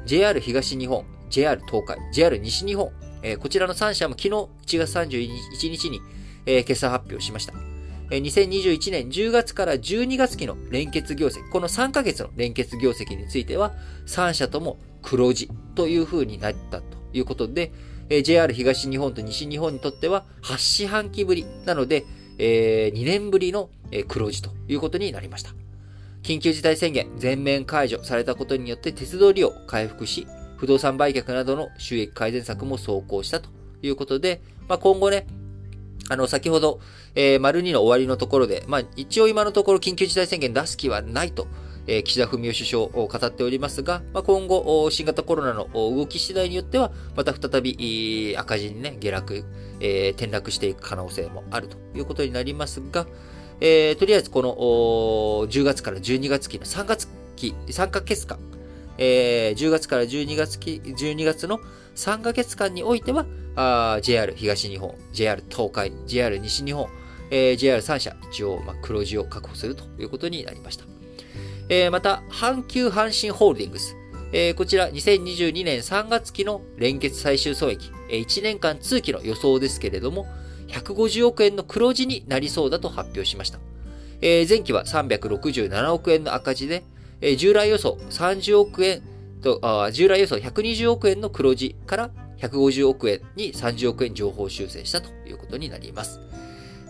[0.06, 2.90] JR 東日本、JR 東海、JR 西日本、
[3.22, 4.28] えー、こちらの3社も昨日
[4.76, 6.00] 1月31日に、
[6.46, 7.54] えー、決算発表しました。
[8.10, 13.72] 2021年10月から12月期の連結業績、この3ヶ月の連結業績については、
[14.06, 17.72] 3社とも黒字という風になったということで、
[18.08, 22.04] JR 東日本と西日本にとっては8四半期ぶりなので、
[22.38, 23.70] 2年ぶりの
[24.08, 25.54] 黒字ということになりました。
[26.22, 33.48] 緊急事態宣言全面解除されたことによって鉄道利用回復し、不動産売却などの収益改善策も走行したと
[33.82, 35.26] いうことで、まあ、今後ね、
[36.08, 36.80] あの、先ほど、
[37.14, 41.48] えー、丸2の終わりのところで、まあ、一応今のところ緊急事態宣言出す気はないと、
[41.86, 49.44] 岸田文雄首相を語っておりますが、ま、今後、新型コロナの動き次第によっては、また再び赤字にね、下落、
[49.80, 53.06] えー、転落していく可能性もあるということになりますが、
[53.60, 54.54] えー、とりあえずこの
[55.48, 58.38] 10月から12月期の3月期、3ヶ月間、
[58.98, 61.58] えー、10月から12月期、12月の
[61.96, 63.26] 3ヶ月間においては、
[64.02, 66.88] JR 東日本、JR 東海、JR 西日本、
[67.30, 71.01] えー、JR3 社、一応、まあ、黒字を確保するということになりました。
[71.68, 73.96] えー、また、阪急阪神ホールディングス。
[74.32, 80.26] えー、こちら、2022年3月期の連結最終損益、えー、1年間通期の予想ですけれども、
[80.68, 83.58] 150億円の黒字になりそうだと発表しました。
[84.20, 86.84] えー、前期は367億円の赤字で、
[87.20, 89.02] えー、従来予想30億円
[89.42, 96.20] とあ、従来予想120億円の黒字から150億円に30億円情報修正したということになります。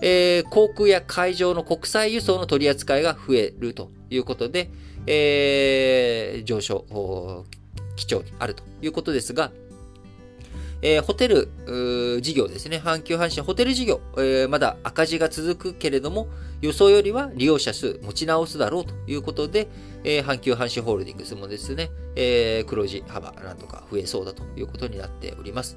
[0.03, 4.71] えー、航空や海上の国際輸送の取り扱いが増えるということで、
[5.07, 7.45] えー、上昇
[7.97, 9.53] 基調にあるということですが、
[10.83, 12.83] えー、ホテル事業ですね。
[12.85, 16.27] 阪急阪神ホテル事業、えー、まだ赤字が続くけれども、
[16.61, 19.69] 予想よりは利用者数持ち直すだろうということで、
[20.03, 25.77] えー、阪急阪神ホールディングスもですね、えー、黒字幅なんとか増えそうだということになっております。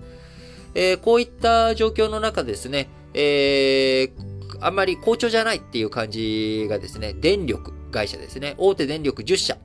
[0.75, 9.57] えー、こういった状況の中ですね、えー、あんまり好調じゃないっていう感じがですね、電力会社ですね、大手電力10社、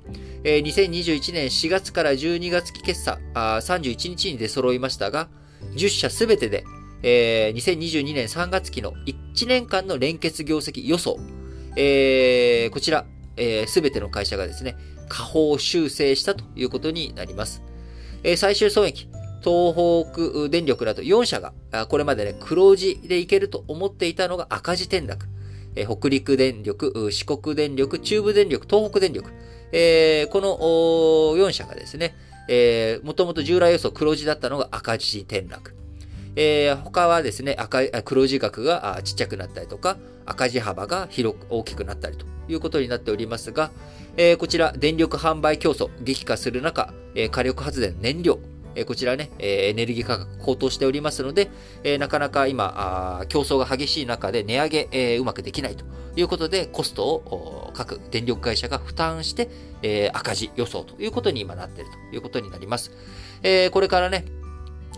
[0.44, 5.28] えー、2021年4月から12月期決算あ31日に出揃いましたが、
[5.74, 6.64] 10社すべてで、
[7.02, 11.18] えー、2022年3月期の1年間の連結業績予想、
[11.76, 14.76] えー、こちら、す、えー、べ、ての会社がですね、
[15.08, 17.62] 下方修正したということになります。
[18.22, 19.08] えー、最終損益、
[19.42, 21.52] 東北電力など4社が、
[21.88, 25.26] これまでね、黒字でいけると思っていたのが赤字転落。
[25.76, 29.30] え、北陸電力、四国電力、中部電力、東北電力、
[29.72, 30.58] えー、この
[31.38, 32.14] 4社がですね、
[32.48, 35.74] えー、もともと従来予想黒字だったのが赤字転落。
[36.36, 43.70] えー、他はですね、赤黒字額がちっちゃくなったりとか、赤字幅が広く大きくなったりということになっておりますが、
[44.16, 48.38] えー、こちら、電力販売競争激化する中、えー、火力発電燃料、
[48.80, 51.50] え、こちらね、え、エネルギー価格高騰しておりますので、
[51.84, 55.84] え、なかなか今あ、競争が激しい中で値上げ、え、うまくできないと
[56.16, 59.50] いうことで、コストを各電力会社が負担して、
[59.82, 62.90] え、赤字予想ということに今なっているということになります。
[63.42, 64.24] え、これからね、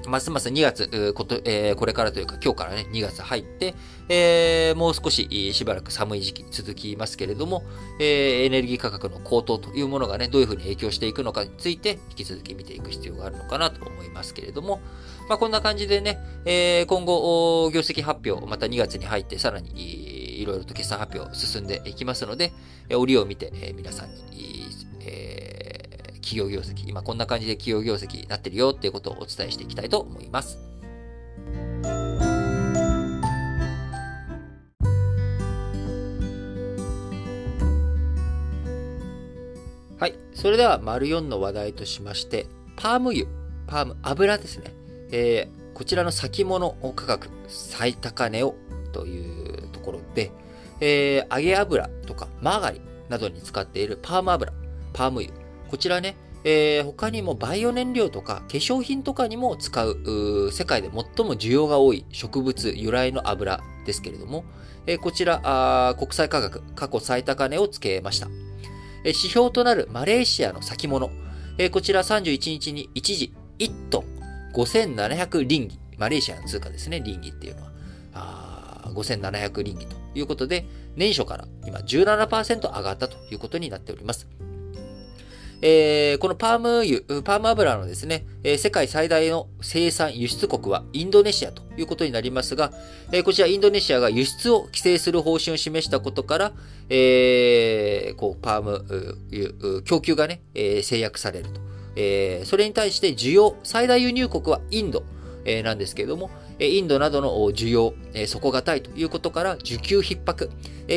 [0.09, 3.75] ますます2月、こと、えー、これからというか今日からね、2月入って、
[4.09, 7.63] えー、もう少ししばらく寒い時期続きますけれども、
[8.01, 14.81] えー、エネルギー価格の高騰というものがね、どういうふうに影響していくのかについて、引き続き見ていく必要があるのかなと思いますけれども、
[15.29, 22.53] まあ、こんな感じでね、えー、今後、業績発表、また2月に入ってさらにいろいろと決算発表進んでいきますので、
[22.93, 24.67] 折を見て、えー、皆さんに、
[25.01, 25.52] えー
[26.23, 30.59] 企業業績、今こんな感じで企業業績になってるよっていうことをお伝えしていきたいと思います。
[39.99, 40.15] はい。
[40.35, 43.27] それでは、丸4の話題としまして、パーム油、
[43.67, 44.73] パーム油ですね。
[45.13, 48.55] えー、こちらの先物価格、最高値を
[48.93, 50.31] というところで、
[50.81, 54.53] えー、揚げ油とかマーガリンなどに使っているパーム油、
[54.93, 55.42] パーム油。
[55.73, 64.45] こちらね、えー、他にもバイオ燃料とか化粧品とかにも使う世界で最も需要が多い植物由来の油ですけれども、
[64.87, 68.27] えー、こちら国際価格過去最高値をつけました。
[68.27, 71.11] えー、指標となるマレーシアの先物、
[71.57, 77.73] えー、こちら31日に一時1トン5700リンギ、マレーシアの通貨ですね、リンギっていうのは。
[78.13, 84.29] あ5700リンギということで、年初から今17%上がったということになっております。
[85.65, 92.73] えー、このパーム油、パーム油のですね、えー、世界最大の生産輸出国はインドネシアということになりますが、
[93.13, 96.53] えー、こちらインドネシアが輸出を規制する方針を示したことから、
[96.89, 98.85] えー、こう、パーム
[99.31, 101.61] 油、供給がね、え、制約されると。
[101.95, 105.05] え、それに対して需要、最大輸入国はインド、
[105.45, 107.95] え、なんですけれども、インドなどの需要、
[108.27, 110.51] 底堅いということから需給逼迫、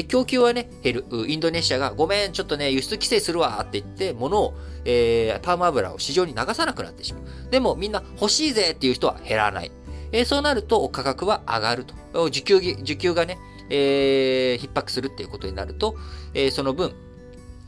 [0.07, 1.05] 供給はね、減る。
[1.27, 4.53] インドネシアがごめん、ちょっとね、輸出規制するわって言って、物を、
[4.85, 7.23] えー、パーム油を市場に流さなくなってしまう。
[7.49, 9.71] でもみんな欲しいぜっていう人は減らない。
[10.11, 11.95] え、そうなると価格は上がると。
[12.29, 13.37] 需給、需給がね、
[13.69, 15.95] えー、逼迫するっていうことになると、
[16.33, 16.93] え、その分、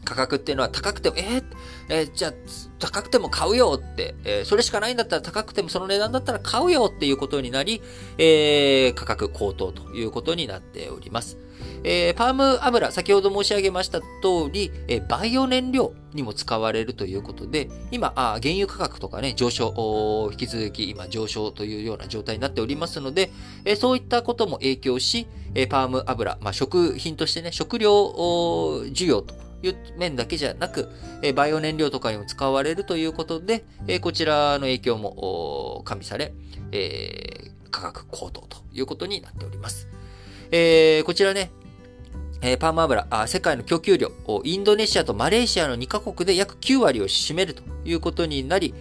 [0.07, 1.43] 価格っていうのは高くても、えー、
[1.89, 2.33] えー、じゃあ、
[2.79, 7.81] 高くても買うよって、えー、それしかないんだったら高くてもその値段だったら買うよっていうことになり、
[8.17, 11.37] えー、価格高騰ということになっております。
[11.83, 14.05] えー、パーム油、先ほど申し上げました通
[14.51, 23.31] り、えー、バイオ燃料にも使われるということで、今、あ原油価格とかね、上昇、引き続き今上昇というような状態になっておりますので、
[23.65, 27.91] えー、そういったことも影響し、えー、パーム油、まあ、食品としてね、食料
[28.91, 30.89] 需要という面だけじゃなく、
[31.21, 36.33] えバイオ燃料とかにも使われるということで、えこちらの影響も加味され、
[36.71, 39.87] え価格高騰ということになっております。
[40.51, 41.51] えこちらね、
[42.41, 44.11] えパーム油あ、世界の供給量、
[44.43, 48.73] インドネシアとマレーシアの2カ国で約9割を占めるということになり、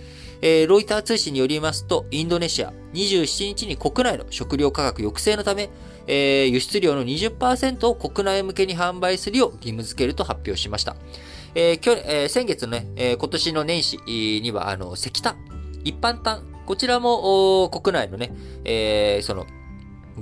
[0.42, 5.70] えー、ロイター通信によりますと、インドネシア27日に国内の食料価格抑制のため、
[6.06, 10.96] えー、輸出量の20%を国内向けに販売するよう義務付けると発表しました。
[11.54, 15.36] えー、去えー、先月のね、えー、今年の年始には、あの、石炭、
[15.84, 18.32] 一般炭、こちらも国内のね、
[18.64, 19.46] えー、その、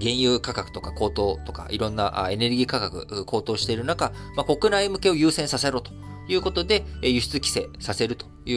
[0.00, 5.92] 原油価格とか高騰とか、いろんなエネルギー価格高騰している中、まあ、国内向けを優先させろと
[6.28, 8.54] いうことで、輸出規制させるとい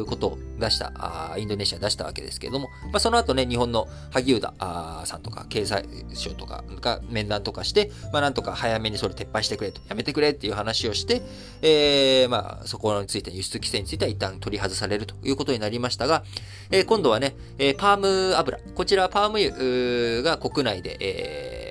[0.00, 11.22] うことを出した、あインドネシア出したわけですけれども、まあ、その後ね、日本の萩生田さんとか経済省とかが面談とかして、まあ、なんとか早めにそれ撤廃してくれと、やめてくれっていう話をして、
[11.62, 16.24] えー、まあ、そこについて、輸出規制については一旦取り外されるということになりましたが、
[16.70, 21.63] えー、今度はね、え、パーム油、こちらパーム油が国内で、えー、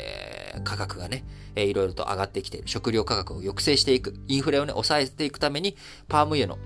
[0.63, 2.67] 価格がね、えー、いろいろと上がってきている。
[2.67, 4.13] 食料価格を抑制していく。
[4.27, 5.75] インフレをね、抑えていくために、
[6.07, 6.57] パーム油の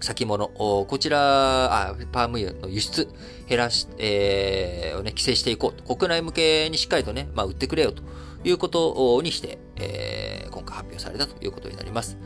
[0.00, 3.08] 先物、こちら、あパーム油の輸出
[3.48, 5.96] 減らし、えー、をね、規制していこうと。
[5.96, 8.02] 国内向けにしっかりとね、まあ、売ってくれよと
[8.44, 12.16] いうことにして、えー、今回発表されたということになります。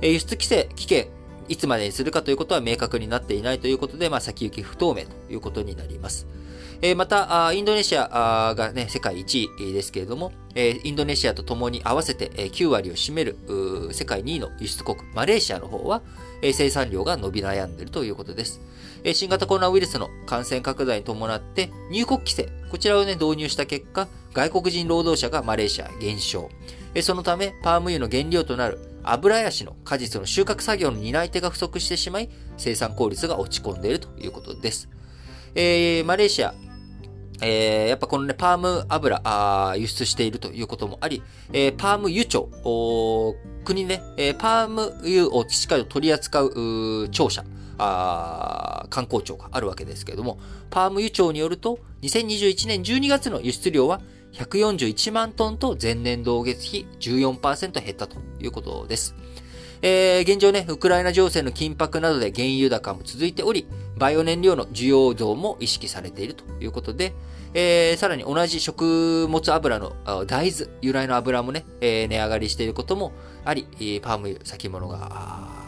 [0.00, 1.06] えー、輸出規制、危険、
[1.48, 6.26] いつまでにするかということは明確になっていないということで、まあ、先行き不透明ということになります。
[6.86, 13.38] えまた、インドネシアがね、世界1位ですけれども、えインドネシアと共に合わせて9割を占める
[13.90, 16.02] 世界2位の輸出国、マレーシアの方は、
[16.42, 18.60] え生産量が伸び悩んでいるということです。
[19.14, 26.50] 新型コロナウイルスの感染拡大に伴って入国規制、こちらをね、導入した結果、外国人労働者がマレーシア減少。
[27.00, 34.90] そのため、パーム油の原料となる油ヤシの果実の収穫作業の担い手が不足してしまい、生産効率が落ち込んでいるということです。
[35.54, 36.52] えー、マレーシア、
[37.46, 42.48] えー、やっぱこのね、パーム油あ輸出しているということもあり、えー、パーム油庁、
[43.64, 47.44] 国ね、えー、パーム油をしっかりと取り扱う庁舎、
[47.76, 50.38] あ観光庁があるわけですけれども、
[50.70, 54.00] パーム油庁によると、2021年12月の輸出量は
[54.32, 59.14] 141万トンと前年同月比14%減ったということです。
[59.82, 63.66] えー、現状ね、ウクライナ情勢の緊迫などで原油高も続いており、
[63.98, 67.12] バイオ燃料の需要増も意識されているということで、
[67.54, 69.92] えー、さらに同じ食物油の
[70.26, 73.12] 大豆由来の油もね、えー、値上がりしていることも
[73.44, 73.64] あり、
[74.02, 74.98] パーム油先物が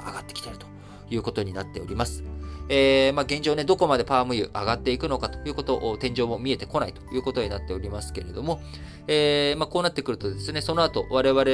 [0.06, 0.66] 上がってきていると
[1.08, 2.24] いうことになっております。
[2.68, 8.60] えー、まあ、現状ね、どこまでパーム油上がっていくのかということを、天井も見えてこないということになっておりますけれども、
[9.06, 11.44] えー、まあ、こうなってくるとですね、その後、我々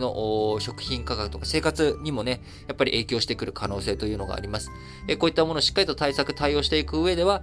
[0.00, 4.70] の食品価格とか生活にもね、やっぱり影響してくる可能性というのがあります。
[5.08, 7.42] えー、こういったものをしっかりと対策、対応していく上では、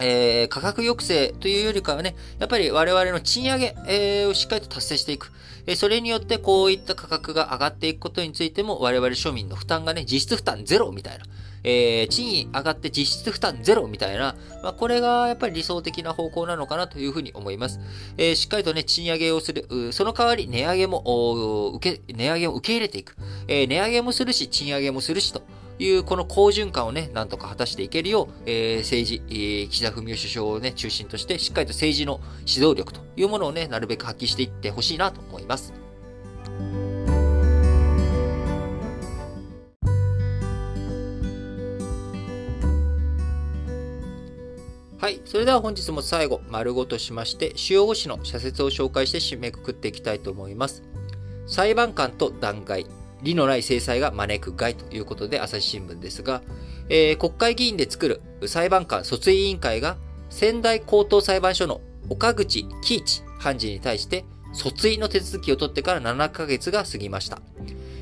[0.00, 5.32] えー、価格抑制というよりかはね、やっぱり我々の賃上げ、えー、をしっかりと達成していく。
[5.66, 11.24] えー、それによってこういった価格が上がっていくことについても我々庶民の負担がね、実質負担ゼロみたいな、
[11.62, 17.80] えー、賃金上がって実質負担ゼロみたいな、まあ、これがやっぱり理想的な方向なのかなというふうに思います。
[18.18, 23.16] えー、しっかりとね、賃上げをする、その代わり値上げも、受け、値上げを受け入れていく。
[23.46, 25.42] えー、値上げもするし、賃上げもするしと。
[25.78, 35.72] いうこの好循環をね、なんとか果たしていけるよう、えー、政治、えー、岸田文雄首相をね、中心として、しっかりと政治の指導力というものをね、なるべく発揮していってほしいなと思います。
[45.04, 45.20] はい。
[45.26, 50.82] それでは本日も最後、丸ごとしまして、主要語詞の社説を紹介して締めくくっていきたいと思います。
[51.46, 52.86] 裁判官と弾劾、
[53.24, 56.42] 理のない制裁が招く害ということで、朝日新聞ですが、
[56.88, 59.96] えー、国会議員で作る裁判官訴追委員会が、
[60.30, 67.40] 仙台高等裁判所の岡口喜一判事に対して、訴追の手続きを取ってから7ヶ月が過ぎました。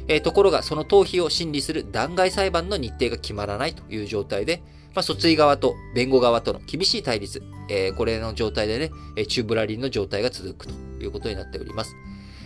[0.09, 4.63] えー、ところが、その逃避を審理する弾劾裁判の日程が決まらないという状態で、
[4.95, 8.91] まあ、訴追側と弁護側との厳しい対立、えー、これの状態でね、
[9.27, 11.97] チューブラリンの状態が続くということになっております。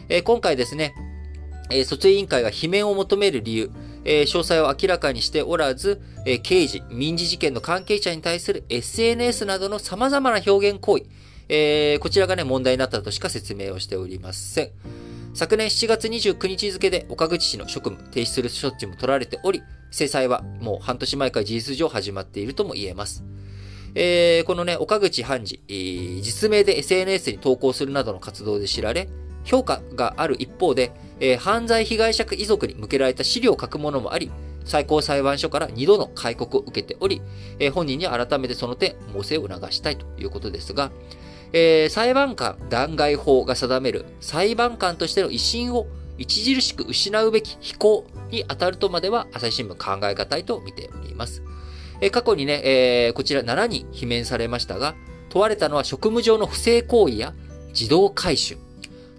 [0.08, 0.94] えー、今回ですね、
[1.70, 3.70] えー、訴追委員会が罷免を求める理由、
[4.04, 11.04] えー、詳細を明らかにしておらず、えー、刑事、民事事件の関係者に対する SNS などの様々な表現行為、
[11.48, 14.70] えー、こちらがね、問題になったとしか説明をしておりません。
[15.34, 23.22] 昨年7月29日付で岡口氏の職務停止する処置も取られており、制裁はもう半年前から事実上始まっているとも言えます。
[23.94, 29.08] えー、このね、岡口判事、えー、実名で SNS に投稿するなどの活動で知られ、
[29.44, 34.30] 評価がある一方で、えー、犯罪被害者遺族に向けられた資料を書くものもあり、
[34.64, 37.22] 最高裁判所から2度の戒告を受けており、
[37.58, 40.90] えー、本人に改めてその点、猛省を促したいということですが、
[41.52, 45.86] えー、裁判官弾劾法が定める裁判官としての威信を
[46.20, 51.42] 著しく失うべき非行に当たるとまでは朝日新聞考え難いと見ております。
[52.00, 54.94] えー、過去にね、えー、こちら7人罷免されましたが、
[55.28, 57.34] 問われたのは職務上の不正行為や
[57.68, 58.56] 自動回収、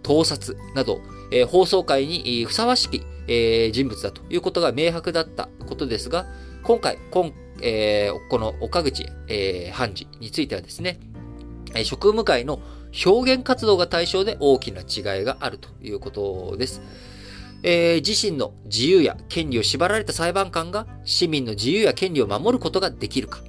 [0.03, 0.99] 盗撮など、
[1.31, 6.25] えー、放送会にふさわしき、えー、人物だということが明白だったことですが、
[6.63, 10.99] 今回、今えー、この岡口、えー、判事についてはですね、
[11.83, 12.59] 職務会の
[13.05, 16.81] 表現活動が対象で大きな違いがあるということです。
[17.63, 23.39] えー、自身の自由や権利を縛られた裁判官が市民の自由や権利を守ることができるか。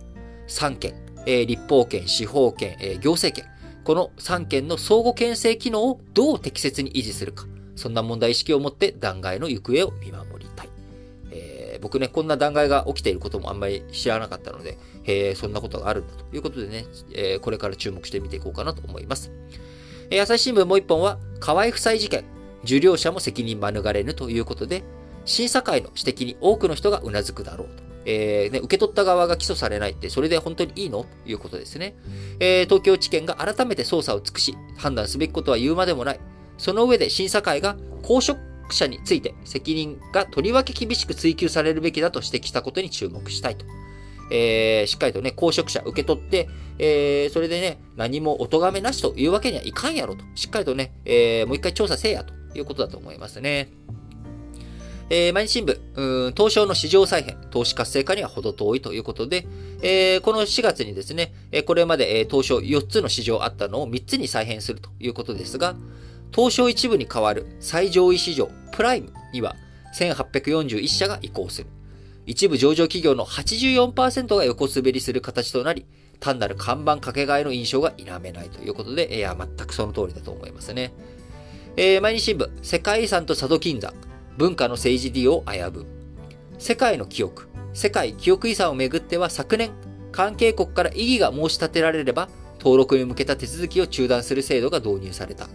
[0.46, 0.94] 三権、
[1.26, 3.50] えー、立法権、司法権、えー、行政権。
[3.84, 7.46] この3件の相互牽制機能をどう適切に維持するか。
[7.78, 10.68] そんな問題意識を持って弾劾の行方を見守りたい。
[11.30, 19.30] えー、僕ね、こんな弾劾が起きていることもあんまり知らなかったので、え、そんなことがあるんだということでね、えー、これから注目してみていこうかなと思います。
[20.10, 22.24] えー、朝日新聞もう一本は、河合夫妻事件、
[22.64, 24.82] 受領者も責任免れぬということで、
[25.24, 27.82] 審査会の指摘に多くの人がうなずくだろうと。
[28.06, 31.94] えーね、受け取った側が起訴されないって、それで本当にいいのということですね。
[32.40, 36.20] えー、東京地検が改めて捜査を尽くし、判断すべきことは言うまでもない。
[36.58, 38.38] その上で審査会が公職
[38.70, 43.64] 者について責任がとりわけ厳しく追及されるべきだと指摘したことに注目したいと。
[44.30, 46.48] えー、しっかりとね、公職者受け取って、
[46.78, 50.24] えー、それでね、何もお咎めなしというわけにはいかんやろと。
[50.34, 53.70] しっかりとね、えー、もう一回調査せえやということだと思いますね。
[55.10, 59.46] えー、毎日新聞、うん、東証の市場再編、投資活性化には程遠いということで、
[59.80, 61.32] えー、この4月にですね、
[61.64, 65.76] これまで、えー、東証4つの市場あったのを3つに再編するということですが、
[66.34, 69.56] 東証一部に代わる最上位市場、プライムには
[69.94, 71.68] 1841社が移行する。
[72.26, 75.86] 一部上場企業の84%が横滑りする形となり、
[76.20, 80.92] 単なる看板掛け替えの印象が否めないということで、いや、全くその通りだと思いますね。
[81.76, 83.94] えー、毎日新聞、世界遺産と佐渡金山、
[84.36, 85.86] 文化の政治利用を危ぶ。
[86.58, 89.70] 世界の記憶、世界記憶遺産をめぐっては昨年、
[90.12, 95.48] 関係国から異議が申し立てられれば、登録に向けた手続きを中断する制度が導入された。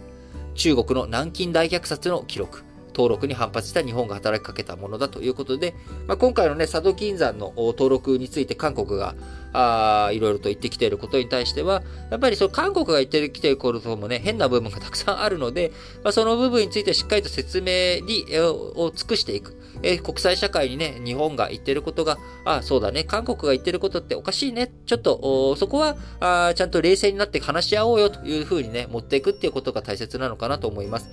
[0.54, 5.74] 中国の南京大虐殺の記録、登録に反発した日本が働きかけたものだということで、
[6.06, 9.14] まあ、今回のね、佐渡金山の登録について韓国が
[9.52, 19.56] あいろいろと言ってきていることに対しては、やっぱりその韓国が言ってきていることもね、変な部分がたくさんあるので、まあ、その部分についてしっかりと説明に、を尽くしていく。
[19.84, 24.72] え国際社会にね、日本が言ってることが、あ、そうだね、韓国が言ってることっておかしいね。
[24.86, 31.10] ちょっと、そこはあ、ちゃんと冷静になって話し合おうよというふうにね、持っていくっていうことが大切なのかなと思います。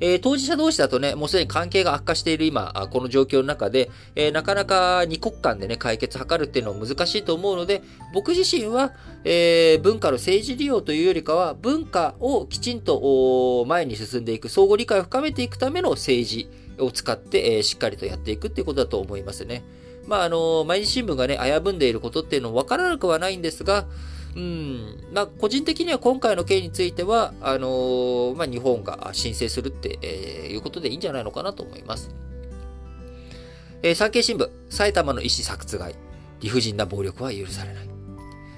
[0.00, 8.92] えー、当事者同士だとね、もうすでに関係が悪化している今、この状況の中で、えー、なかなか二国間でね、解決図るっていうのは難しいと思うので、僕自身は、
[9.24, 16.48] えー、文化の政治利用というよりかは、文化をきちんと前に進んでいく、相互理解を深めていくための政治、
[16.78, 19.62] を使って、えー、しっかりとやっていくっていうことだと思いますね。
[20.06, 23.86] まあ、あの、毎日新聞がね、危ぶんでいることっていうのもわからなくはないんですが、
[24.36, 32.14] うん、まあ、個人的には今回の件については、あの、まあ、日本が申請するって、えー、いうことでいいんじゃないのかなと思います。
[33.82, 35.94] えー、産経新聞、埼玉の医師殺害、
[36.40, 37.88] 理不尽な暴力は許されない。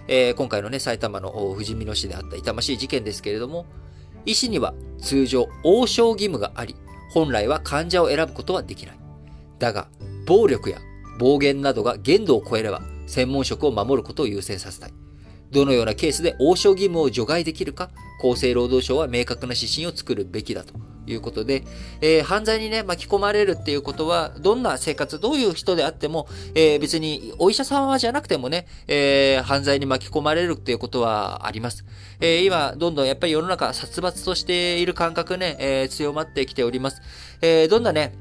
[0.08, 3.66] えー、今回のね、埼玉の富士見野市であった痛ましい事件ですけれども、
[4.24, 6.74] 医師には通常、応召義務があり、
[7.16, 8.98] 本来は患者を選ぶことはできない。
[9.58, 9.88] だが、
[10.26, 10.80] 暴力や
[11.18, 14.92] 暴言などが限度を超えれば、専門職を守ることを優先させたい。
[15.50, 17.88] どのようなケースで応召義務を除外できるか、
[18.20, 20.74] 厚生労働省は明確な指針を作るべきだと
[21.06, 21.64] いうことで、
[22.00, 31.84] えー、犯罪にね、巻き込まれるっていうことは、どんな生活、どういう人であっても、えー、別にお医者様じゃなくてもね、えー、犯罪に巻き込まれるっていうことはあります。
[32.20, 37.02] え今、どんどんやっぱり世の中殺伐としている感覚ね、え強まってきております。
[37.42, 38.14] えどんなね、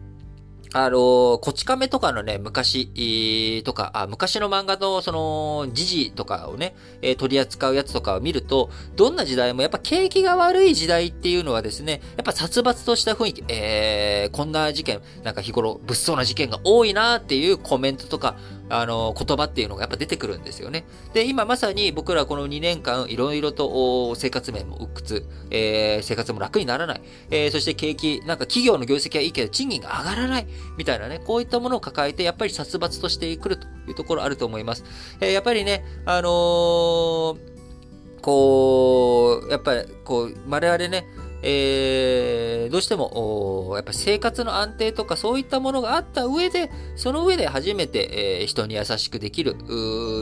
[0.77, 18.35] あの、こち亀とかのね、昔、とか、あ昔の漫画の、その、時事とかをね、えー、取り扱うやつとかを見ると、どんな時代もやっぱ景気が悪い時代っていうのはですね、やっぱ殺伐とした雰囲気、えー、こんな事件、なんか日頃物騒な事件が多いなっていうコメントとか、
[18.69, 20.85] あの、言葉っていうのがやっぱ出てくるんですよね。
[21.13, 30.47] で、今まさに僕らこの2年間、いろいろと生活面も鬱屈、えー、生活も楽にならない、えー、そして景気、なんか企業の業績はいいけど賃金が上がらない、
[30.77, 34.83] みたいなね、こういったものを抱えて、やっぱり殺伐としてくるというところあると思います。
[35.21, 37.37] えー、やっぱりね、あのー、
[38.21, 41.05] こう、やっぱり、こう、我々ね、
[41.47, 49.55] えー、どうしても、やっぱ生活の安定とかそういったものがあった上で、その上で初めて、えー、人に優しくできる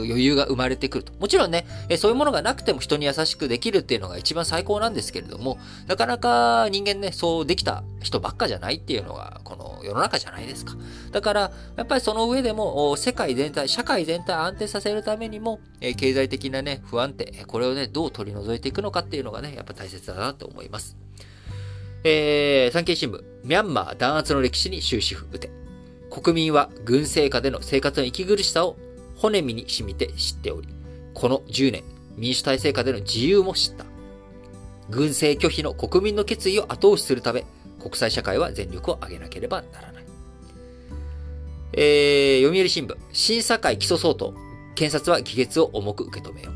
[0.04, 1.14] 余裕が生まれてくると。
[1.14, 10.74] もちろんね、えー、そういうものがなくても人に優しくできるっていうのが一番最高なんですけれども、なかなか人間ね、そうできた人ばっかじゃないっていうのが、この世の中じゃないですか。
[11.10, 20.96] だから、やっぱりその上でも、世界全体、社会全体安定させるためにも、えー、経済的なね、不安定、これをね、どう取り除いていくのかっていうのがね、やっぱ大切だなと思います。
[22.06, 25.50] えー、産経新聞、ミャンマー弾圧の歴史に終止符打て。
[26.10, 28.76] 国民は軍政下での生活の息苦しさを
[29.16, 30.68] 骨身に染みて知っており、
[31.14, 31.82] この10年、
[32.16, 33.86] 民主体制下での自由も知った。
[34.90, 37.46] 軍政拒否の国民の決意を後押しするため、
[37.80, 40.04] 国際社会は全力を挙げなければならない。
[41.72, 44.34] えー、読売新聞、審査会起訴相当、
[44.74, 46.54] 検察は議決を重く受け止めよう。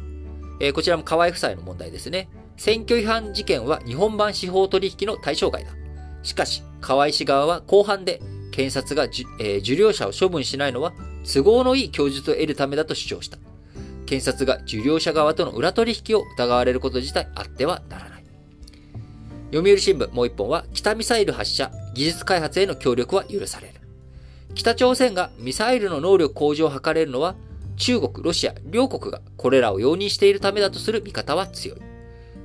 [0.61, 2.28] えー、こちらも河合夫妻の問題ですね。
[2.59, 5.70] 選挙違反事件は日本版司法取引の対象外だ。
[6.24, 9.04] しかし、河合氏側は後半で、検察が、
[9.40, 10.92] えー、受領者を処分しないのは、
[11.24, 13.38] 都合のいい供述を得るためだと主張した。
[14.06, 18.24] 検察が受領者側との裏取引を疑われること自体あってはならない。
[19.52, 23.74] 読売新聞もう一本は、北ミサイル発射、技術開発への協力は許される。
[24.56, 27.36] 北朝鮮がミサイルの能力向上を図れるのは、
[27.76, 31.88] 中国、ロシア、両国がこれらを容認しているためだとする見方は強い。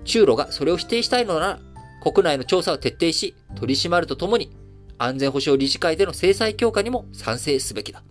[0.04, 1.60] 中ロがそれを否定したいのなら、
[2.04, 4.51] 国内の調査を徹底し、取り締まるとともに、
[4.97, 8.04] 安全保障理事会での制裁強化にも賛成すべきだ。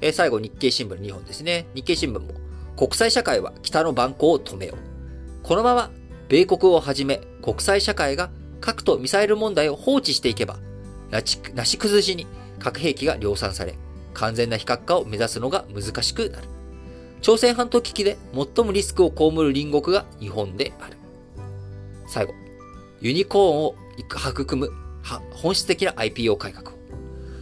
[0.00, 1.66] え、最後、日経新聞2本ですね。
[1.74, 2.28] 日経新聞も、
[2.76, 4.78] 国際社会は北の蛮行を止めよう。
[5.42, 5.90] このまま、
[6.28, 10.58] 米国をはじめ、国際社会が核とミサイル問題を放置していけば、
[11.10, 11.24] な
[11.64, 12.26] し崩しに
[12.58, 13.76] 核兵器が量産され、
[14.14, 16.48] 完全な非核化を目指すのが難しくなる。
[17.24, 20.98] 朝鮮半島危機で最もリスクを被る隣国が日本である。
[22.06, 22.34] 最後、
[23.00, 23.74] ユニコーンを
[24.30, 24.70] 育む
[25.32, 26.74] 本質的な IPO 改革を。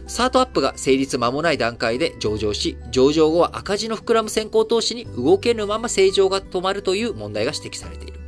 [0.07, 8.21] スタートアップが成立間もない段階で上場し、上場後は赤字の膨らむ先行投資に動けぬまま正常が止まるという問題が指摘されている。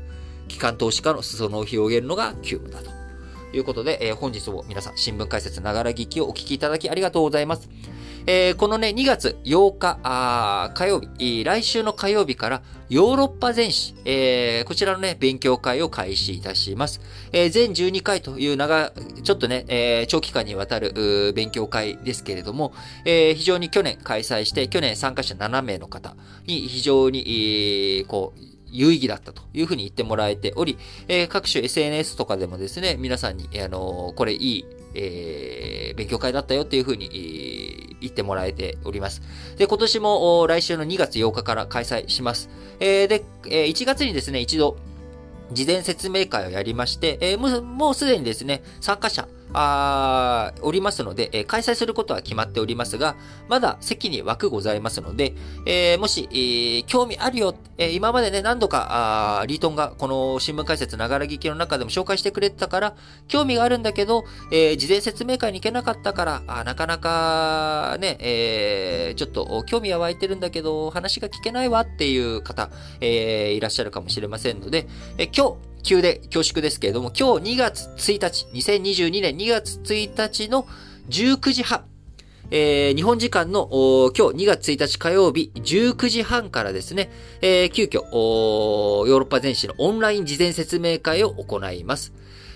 [0.50, 2.92] 機関投資家の裾野を広げるのが急務だと。
[3.56, 7.70] いうことで、えー、本日も皆さん新聞解説ながら聞きをお聞きいただきありがとうございます。
[8.28, 17.02] えー、このね、2月8日、あ火曜日、来週の火曜日からヨーロッパ全史、えー、こちらのね、勉強会を開始いたします。
[17.32, 18.92] えー、全12回という長、
[19.24, 22.74] ちょっとね、えー、長期間にわたる勉強会ですけれども、
[23.06, 26.16] えー、非常に去年開催して、去年参加者7名の方
[26.48, 28.40] に非常に、えー、こう、
[28.72, 34.66] 有意義だったというふうに言ってもらえており、えー、各種 SNS とかでもですね、皆さんに、あのー、これいい、
[34.96, 39.22] えー、勉強会だったよっていうふうに、えー、言ってもらえております。
[39.58, 42.50] で、今年も来週の2月8日から開催します。
[42.80, 44.78] えー、で、えー、1月にですね、一度、
[45.52, 53.16] 事前説明会をやりまして、えー、もうすでにですね、参加者、あおりますので、えー、開催することは決まっておりますが、
[53.48, 55.34] まだ席に枠ございますので、
[55.66, 62.96] えー、もし、えー、興味あるよ、え今までね、何度か、あリートンがこの新聞解説ながら聞きの中でも紹介してくれてたから、
[63.28, 72.70] 興味があるんだけど、え事前説明会に行けなかったから、あなかなかね、えちょっと興味は湧いてるんだけど、話が聞けないわっていう方、
[73.02, 74.88] えいらっしゃるかもしれませんので、
[75.18, 80.68] え今日、急で恐縮ですけれども、今日2月1日、2022年2月1日の
[81.10, 81.86] 19時半、
[82.50, 83.70] えー、日本時間の
[84.18, 87.12] 今日2月1日火曜日19時半からですね、
[87.42, 92.14] えー、急遽ヨーロッパ全市のオンライン事前説明会を行います。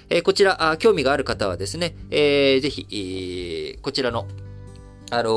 [0.10, 4.26] えー、こちら興味がある方はですね、えー、ぜひ、こちらの、
[5.12, 5.32] あの、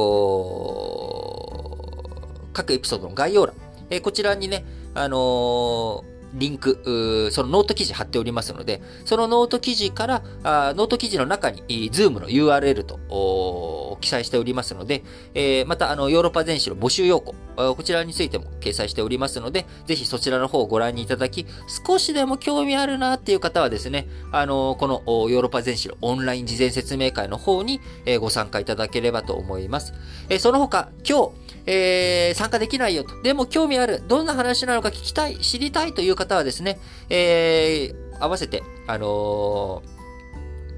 [2.54, 3.54] 各エピソードの概要欄、
[3.90, 4.64] え、こちらにね、
[4.94, 21.46] あのリンク、そのノート記事貼っておりますので、そのノート記事から、あノート記事の中に Zoom の URL と記載しておりますので、えー、またあのヨーロッパ全史の募集要項、こちらについても掲載しておりますので、ぜひそちらの方をご覧にいただき、
[21.86, 27.80] 少しでも興味あるなっていう方はですね、あのこのヨーロッパ全史のオンライン事前説明会の方に
[28.20, 29.94] ご参加いただければと思います。
[30.28, 31.30] えその他、今日、
[31.66, 33.22] えー、参加できないよと。
[33.22, 34.02] でも興味ある。
[34.08, 40.01] どんな話なのか聞きたい、知りたいという方はですね、えー、合わせて、あのー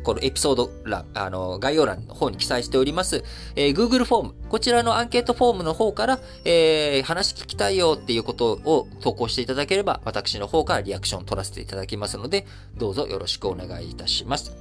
[0.04, 3.24] このエピソード欄、あの、概要欄の方に記載しております、
[3.56, 12.46] えー、Google フォーム、こちらのアンケートフォームの方から、えー、話聞きたいよっていうことを投稿していただければ、私の方からリアクションを取らせていただきますので、
[12.76, 14.52] どうぞよろしくお願いいたします。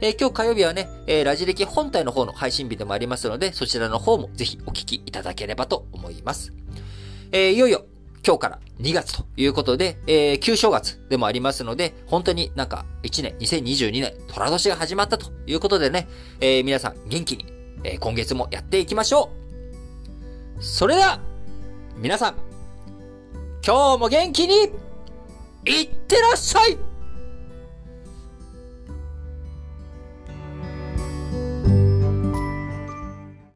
[0.00, 6.52] えー、今日火曜日はね、えー、ラジ歴本体の方の配信日でもありますので、そちらの方もぜひお聞きいただければと思います。
[7.32, 7.84] えー、いよいよ
[8.26, 16.08] 今日から2月ということで、えー、旧正月でもありますので、本当になんか1年、2022年、虎年が始まったということでね、
[16.40, 17.46] えー、皆さん元気に、
[17.84, 19.30] えー、今月もやっていきましょ
[20.58, 20.62] う。
[20.64, 21.20] それでは、
[21.98, 22.34] 皆さん、
[23.64, 24.72] 今日も元気に、
[25.64, 26.78] いってらっしゃい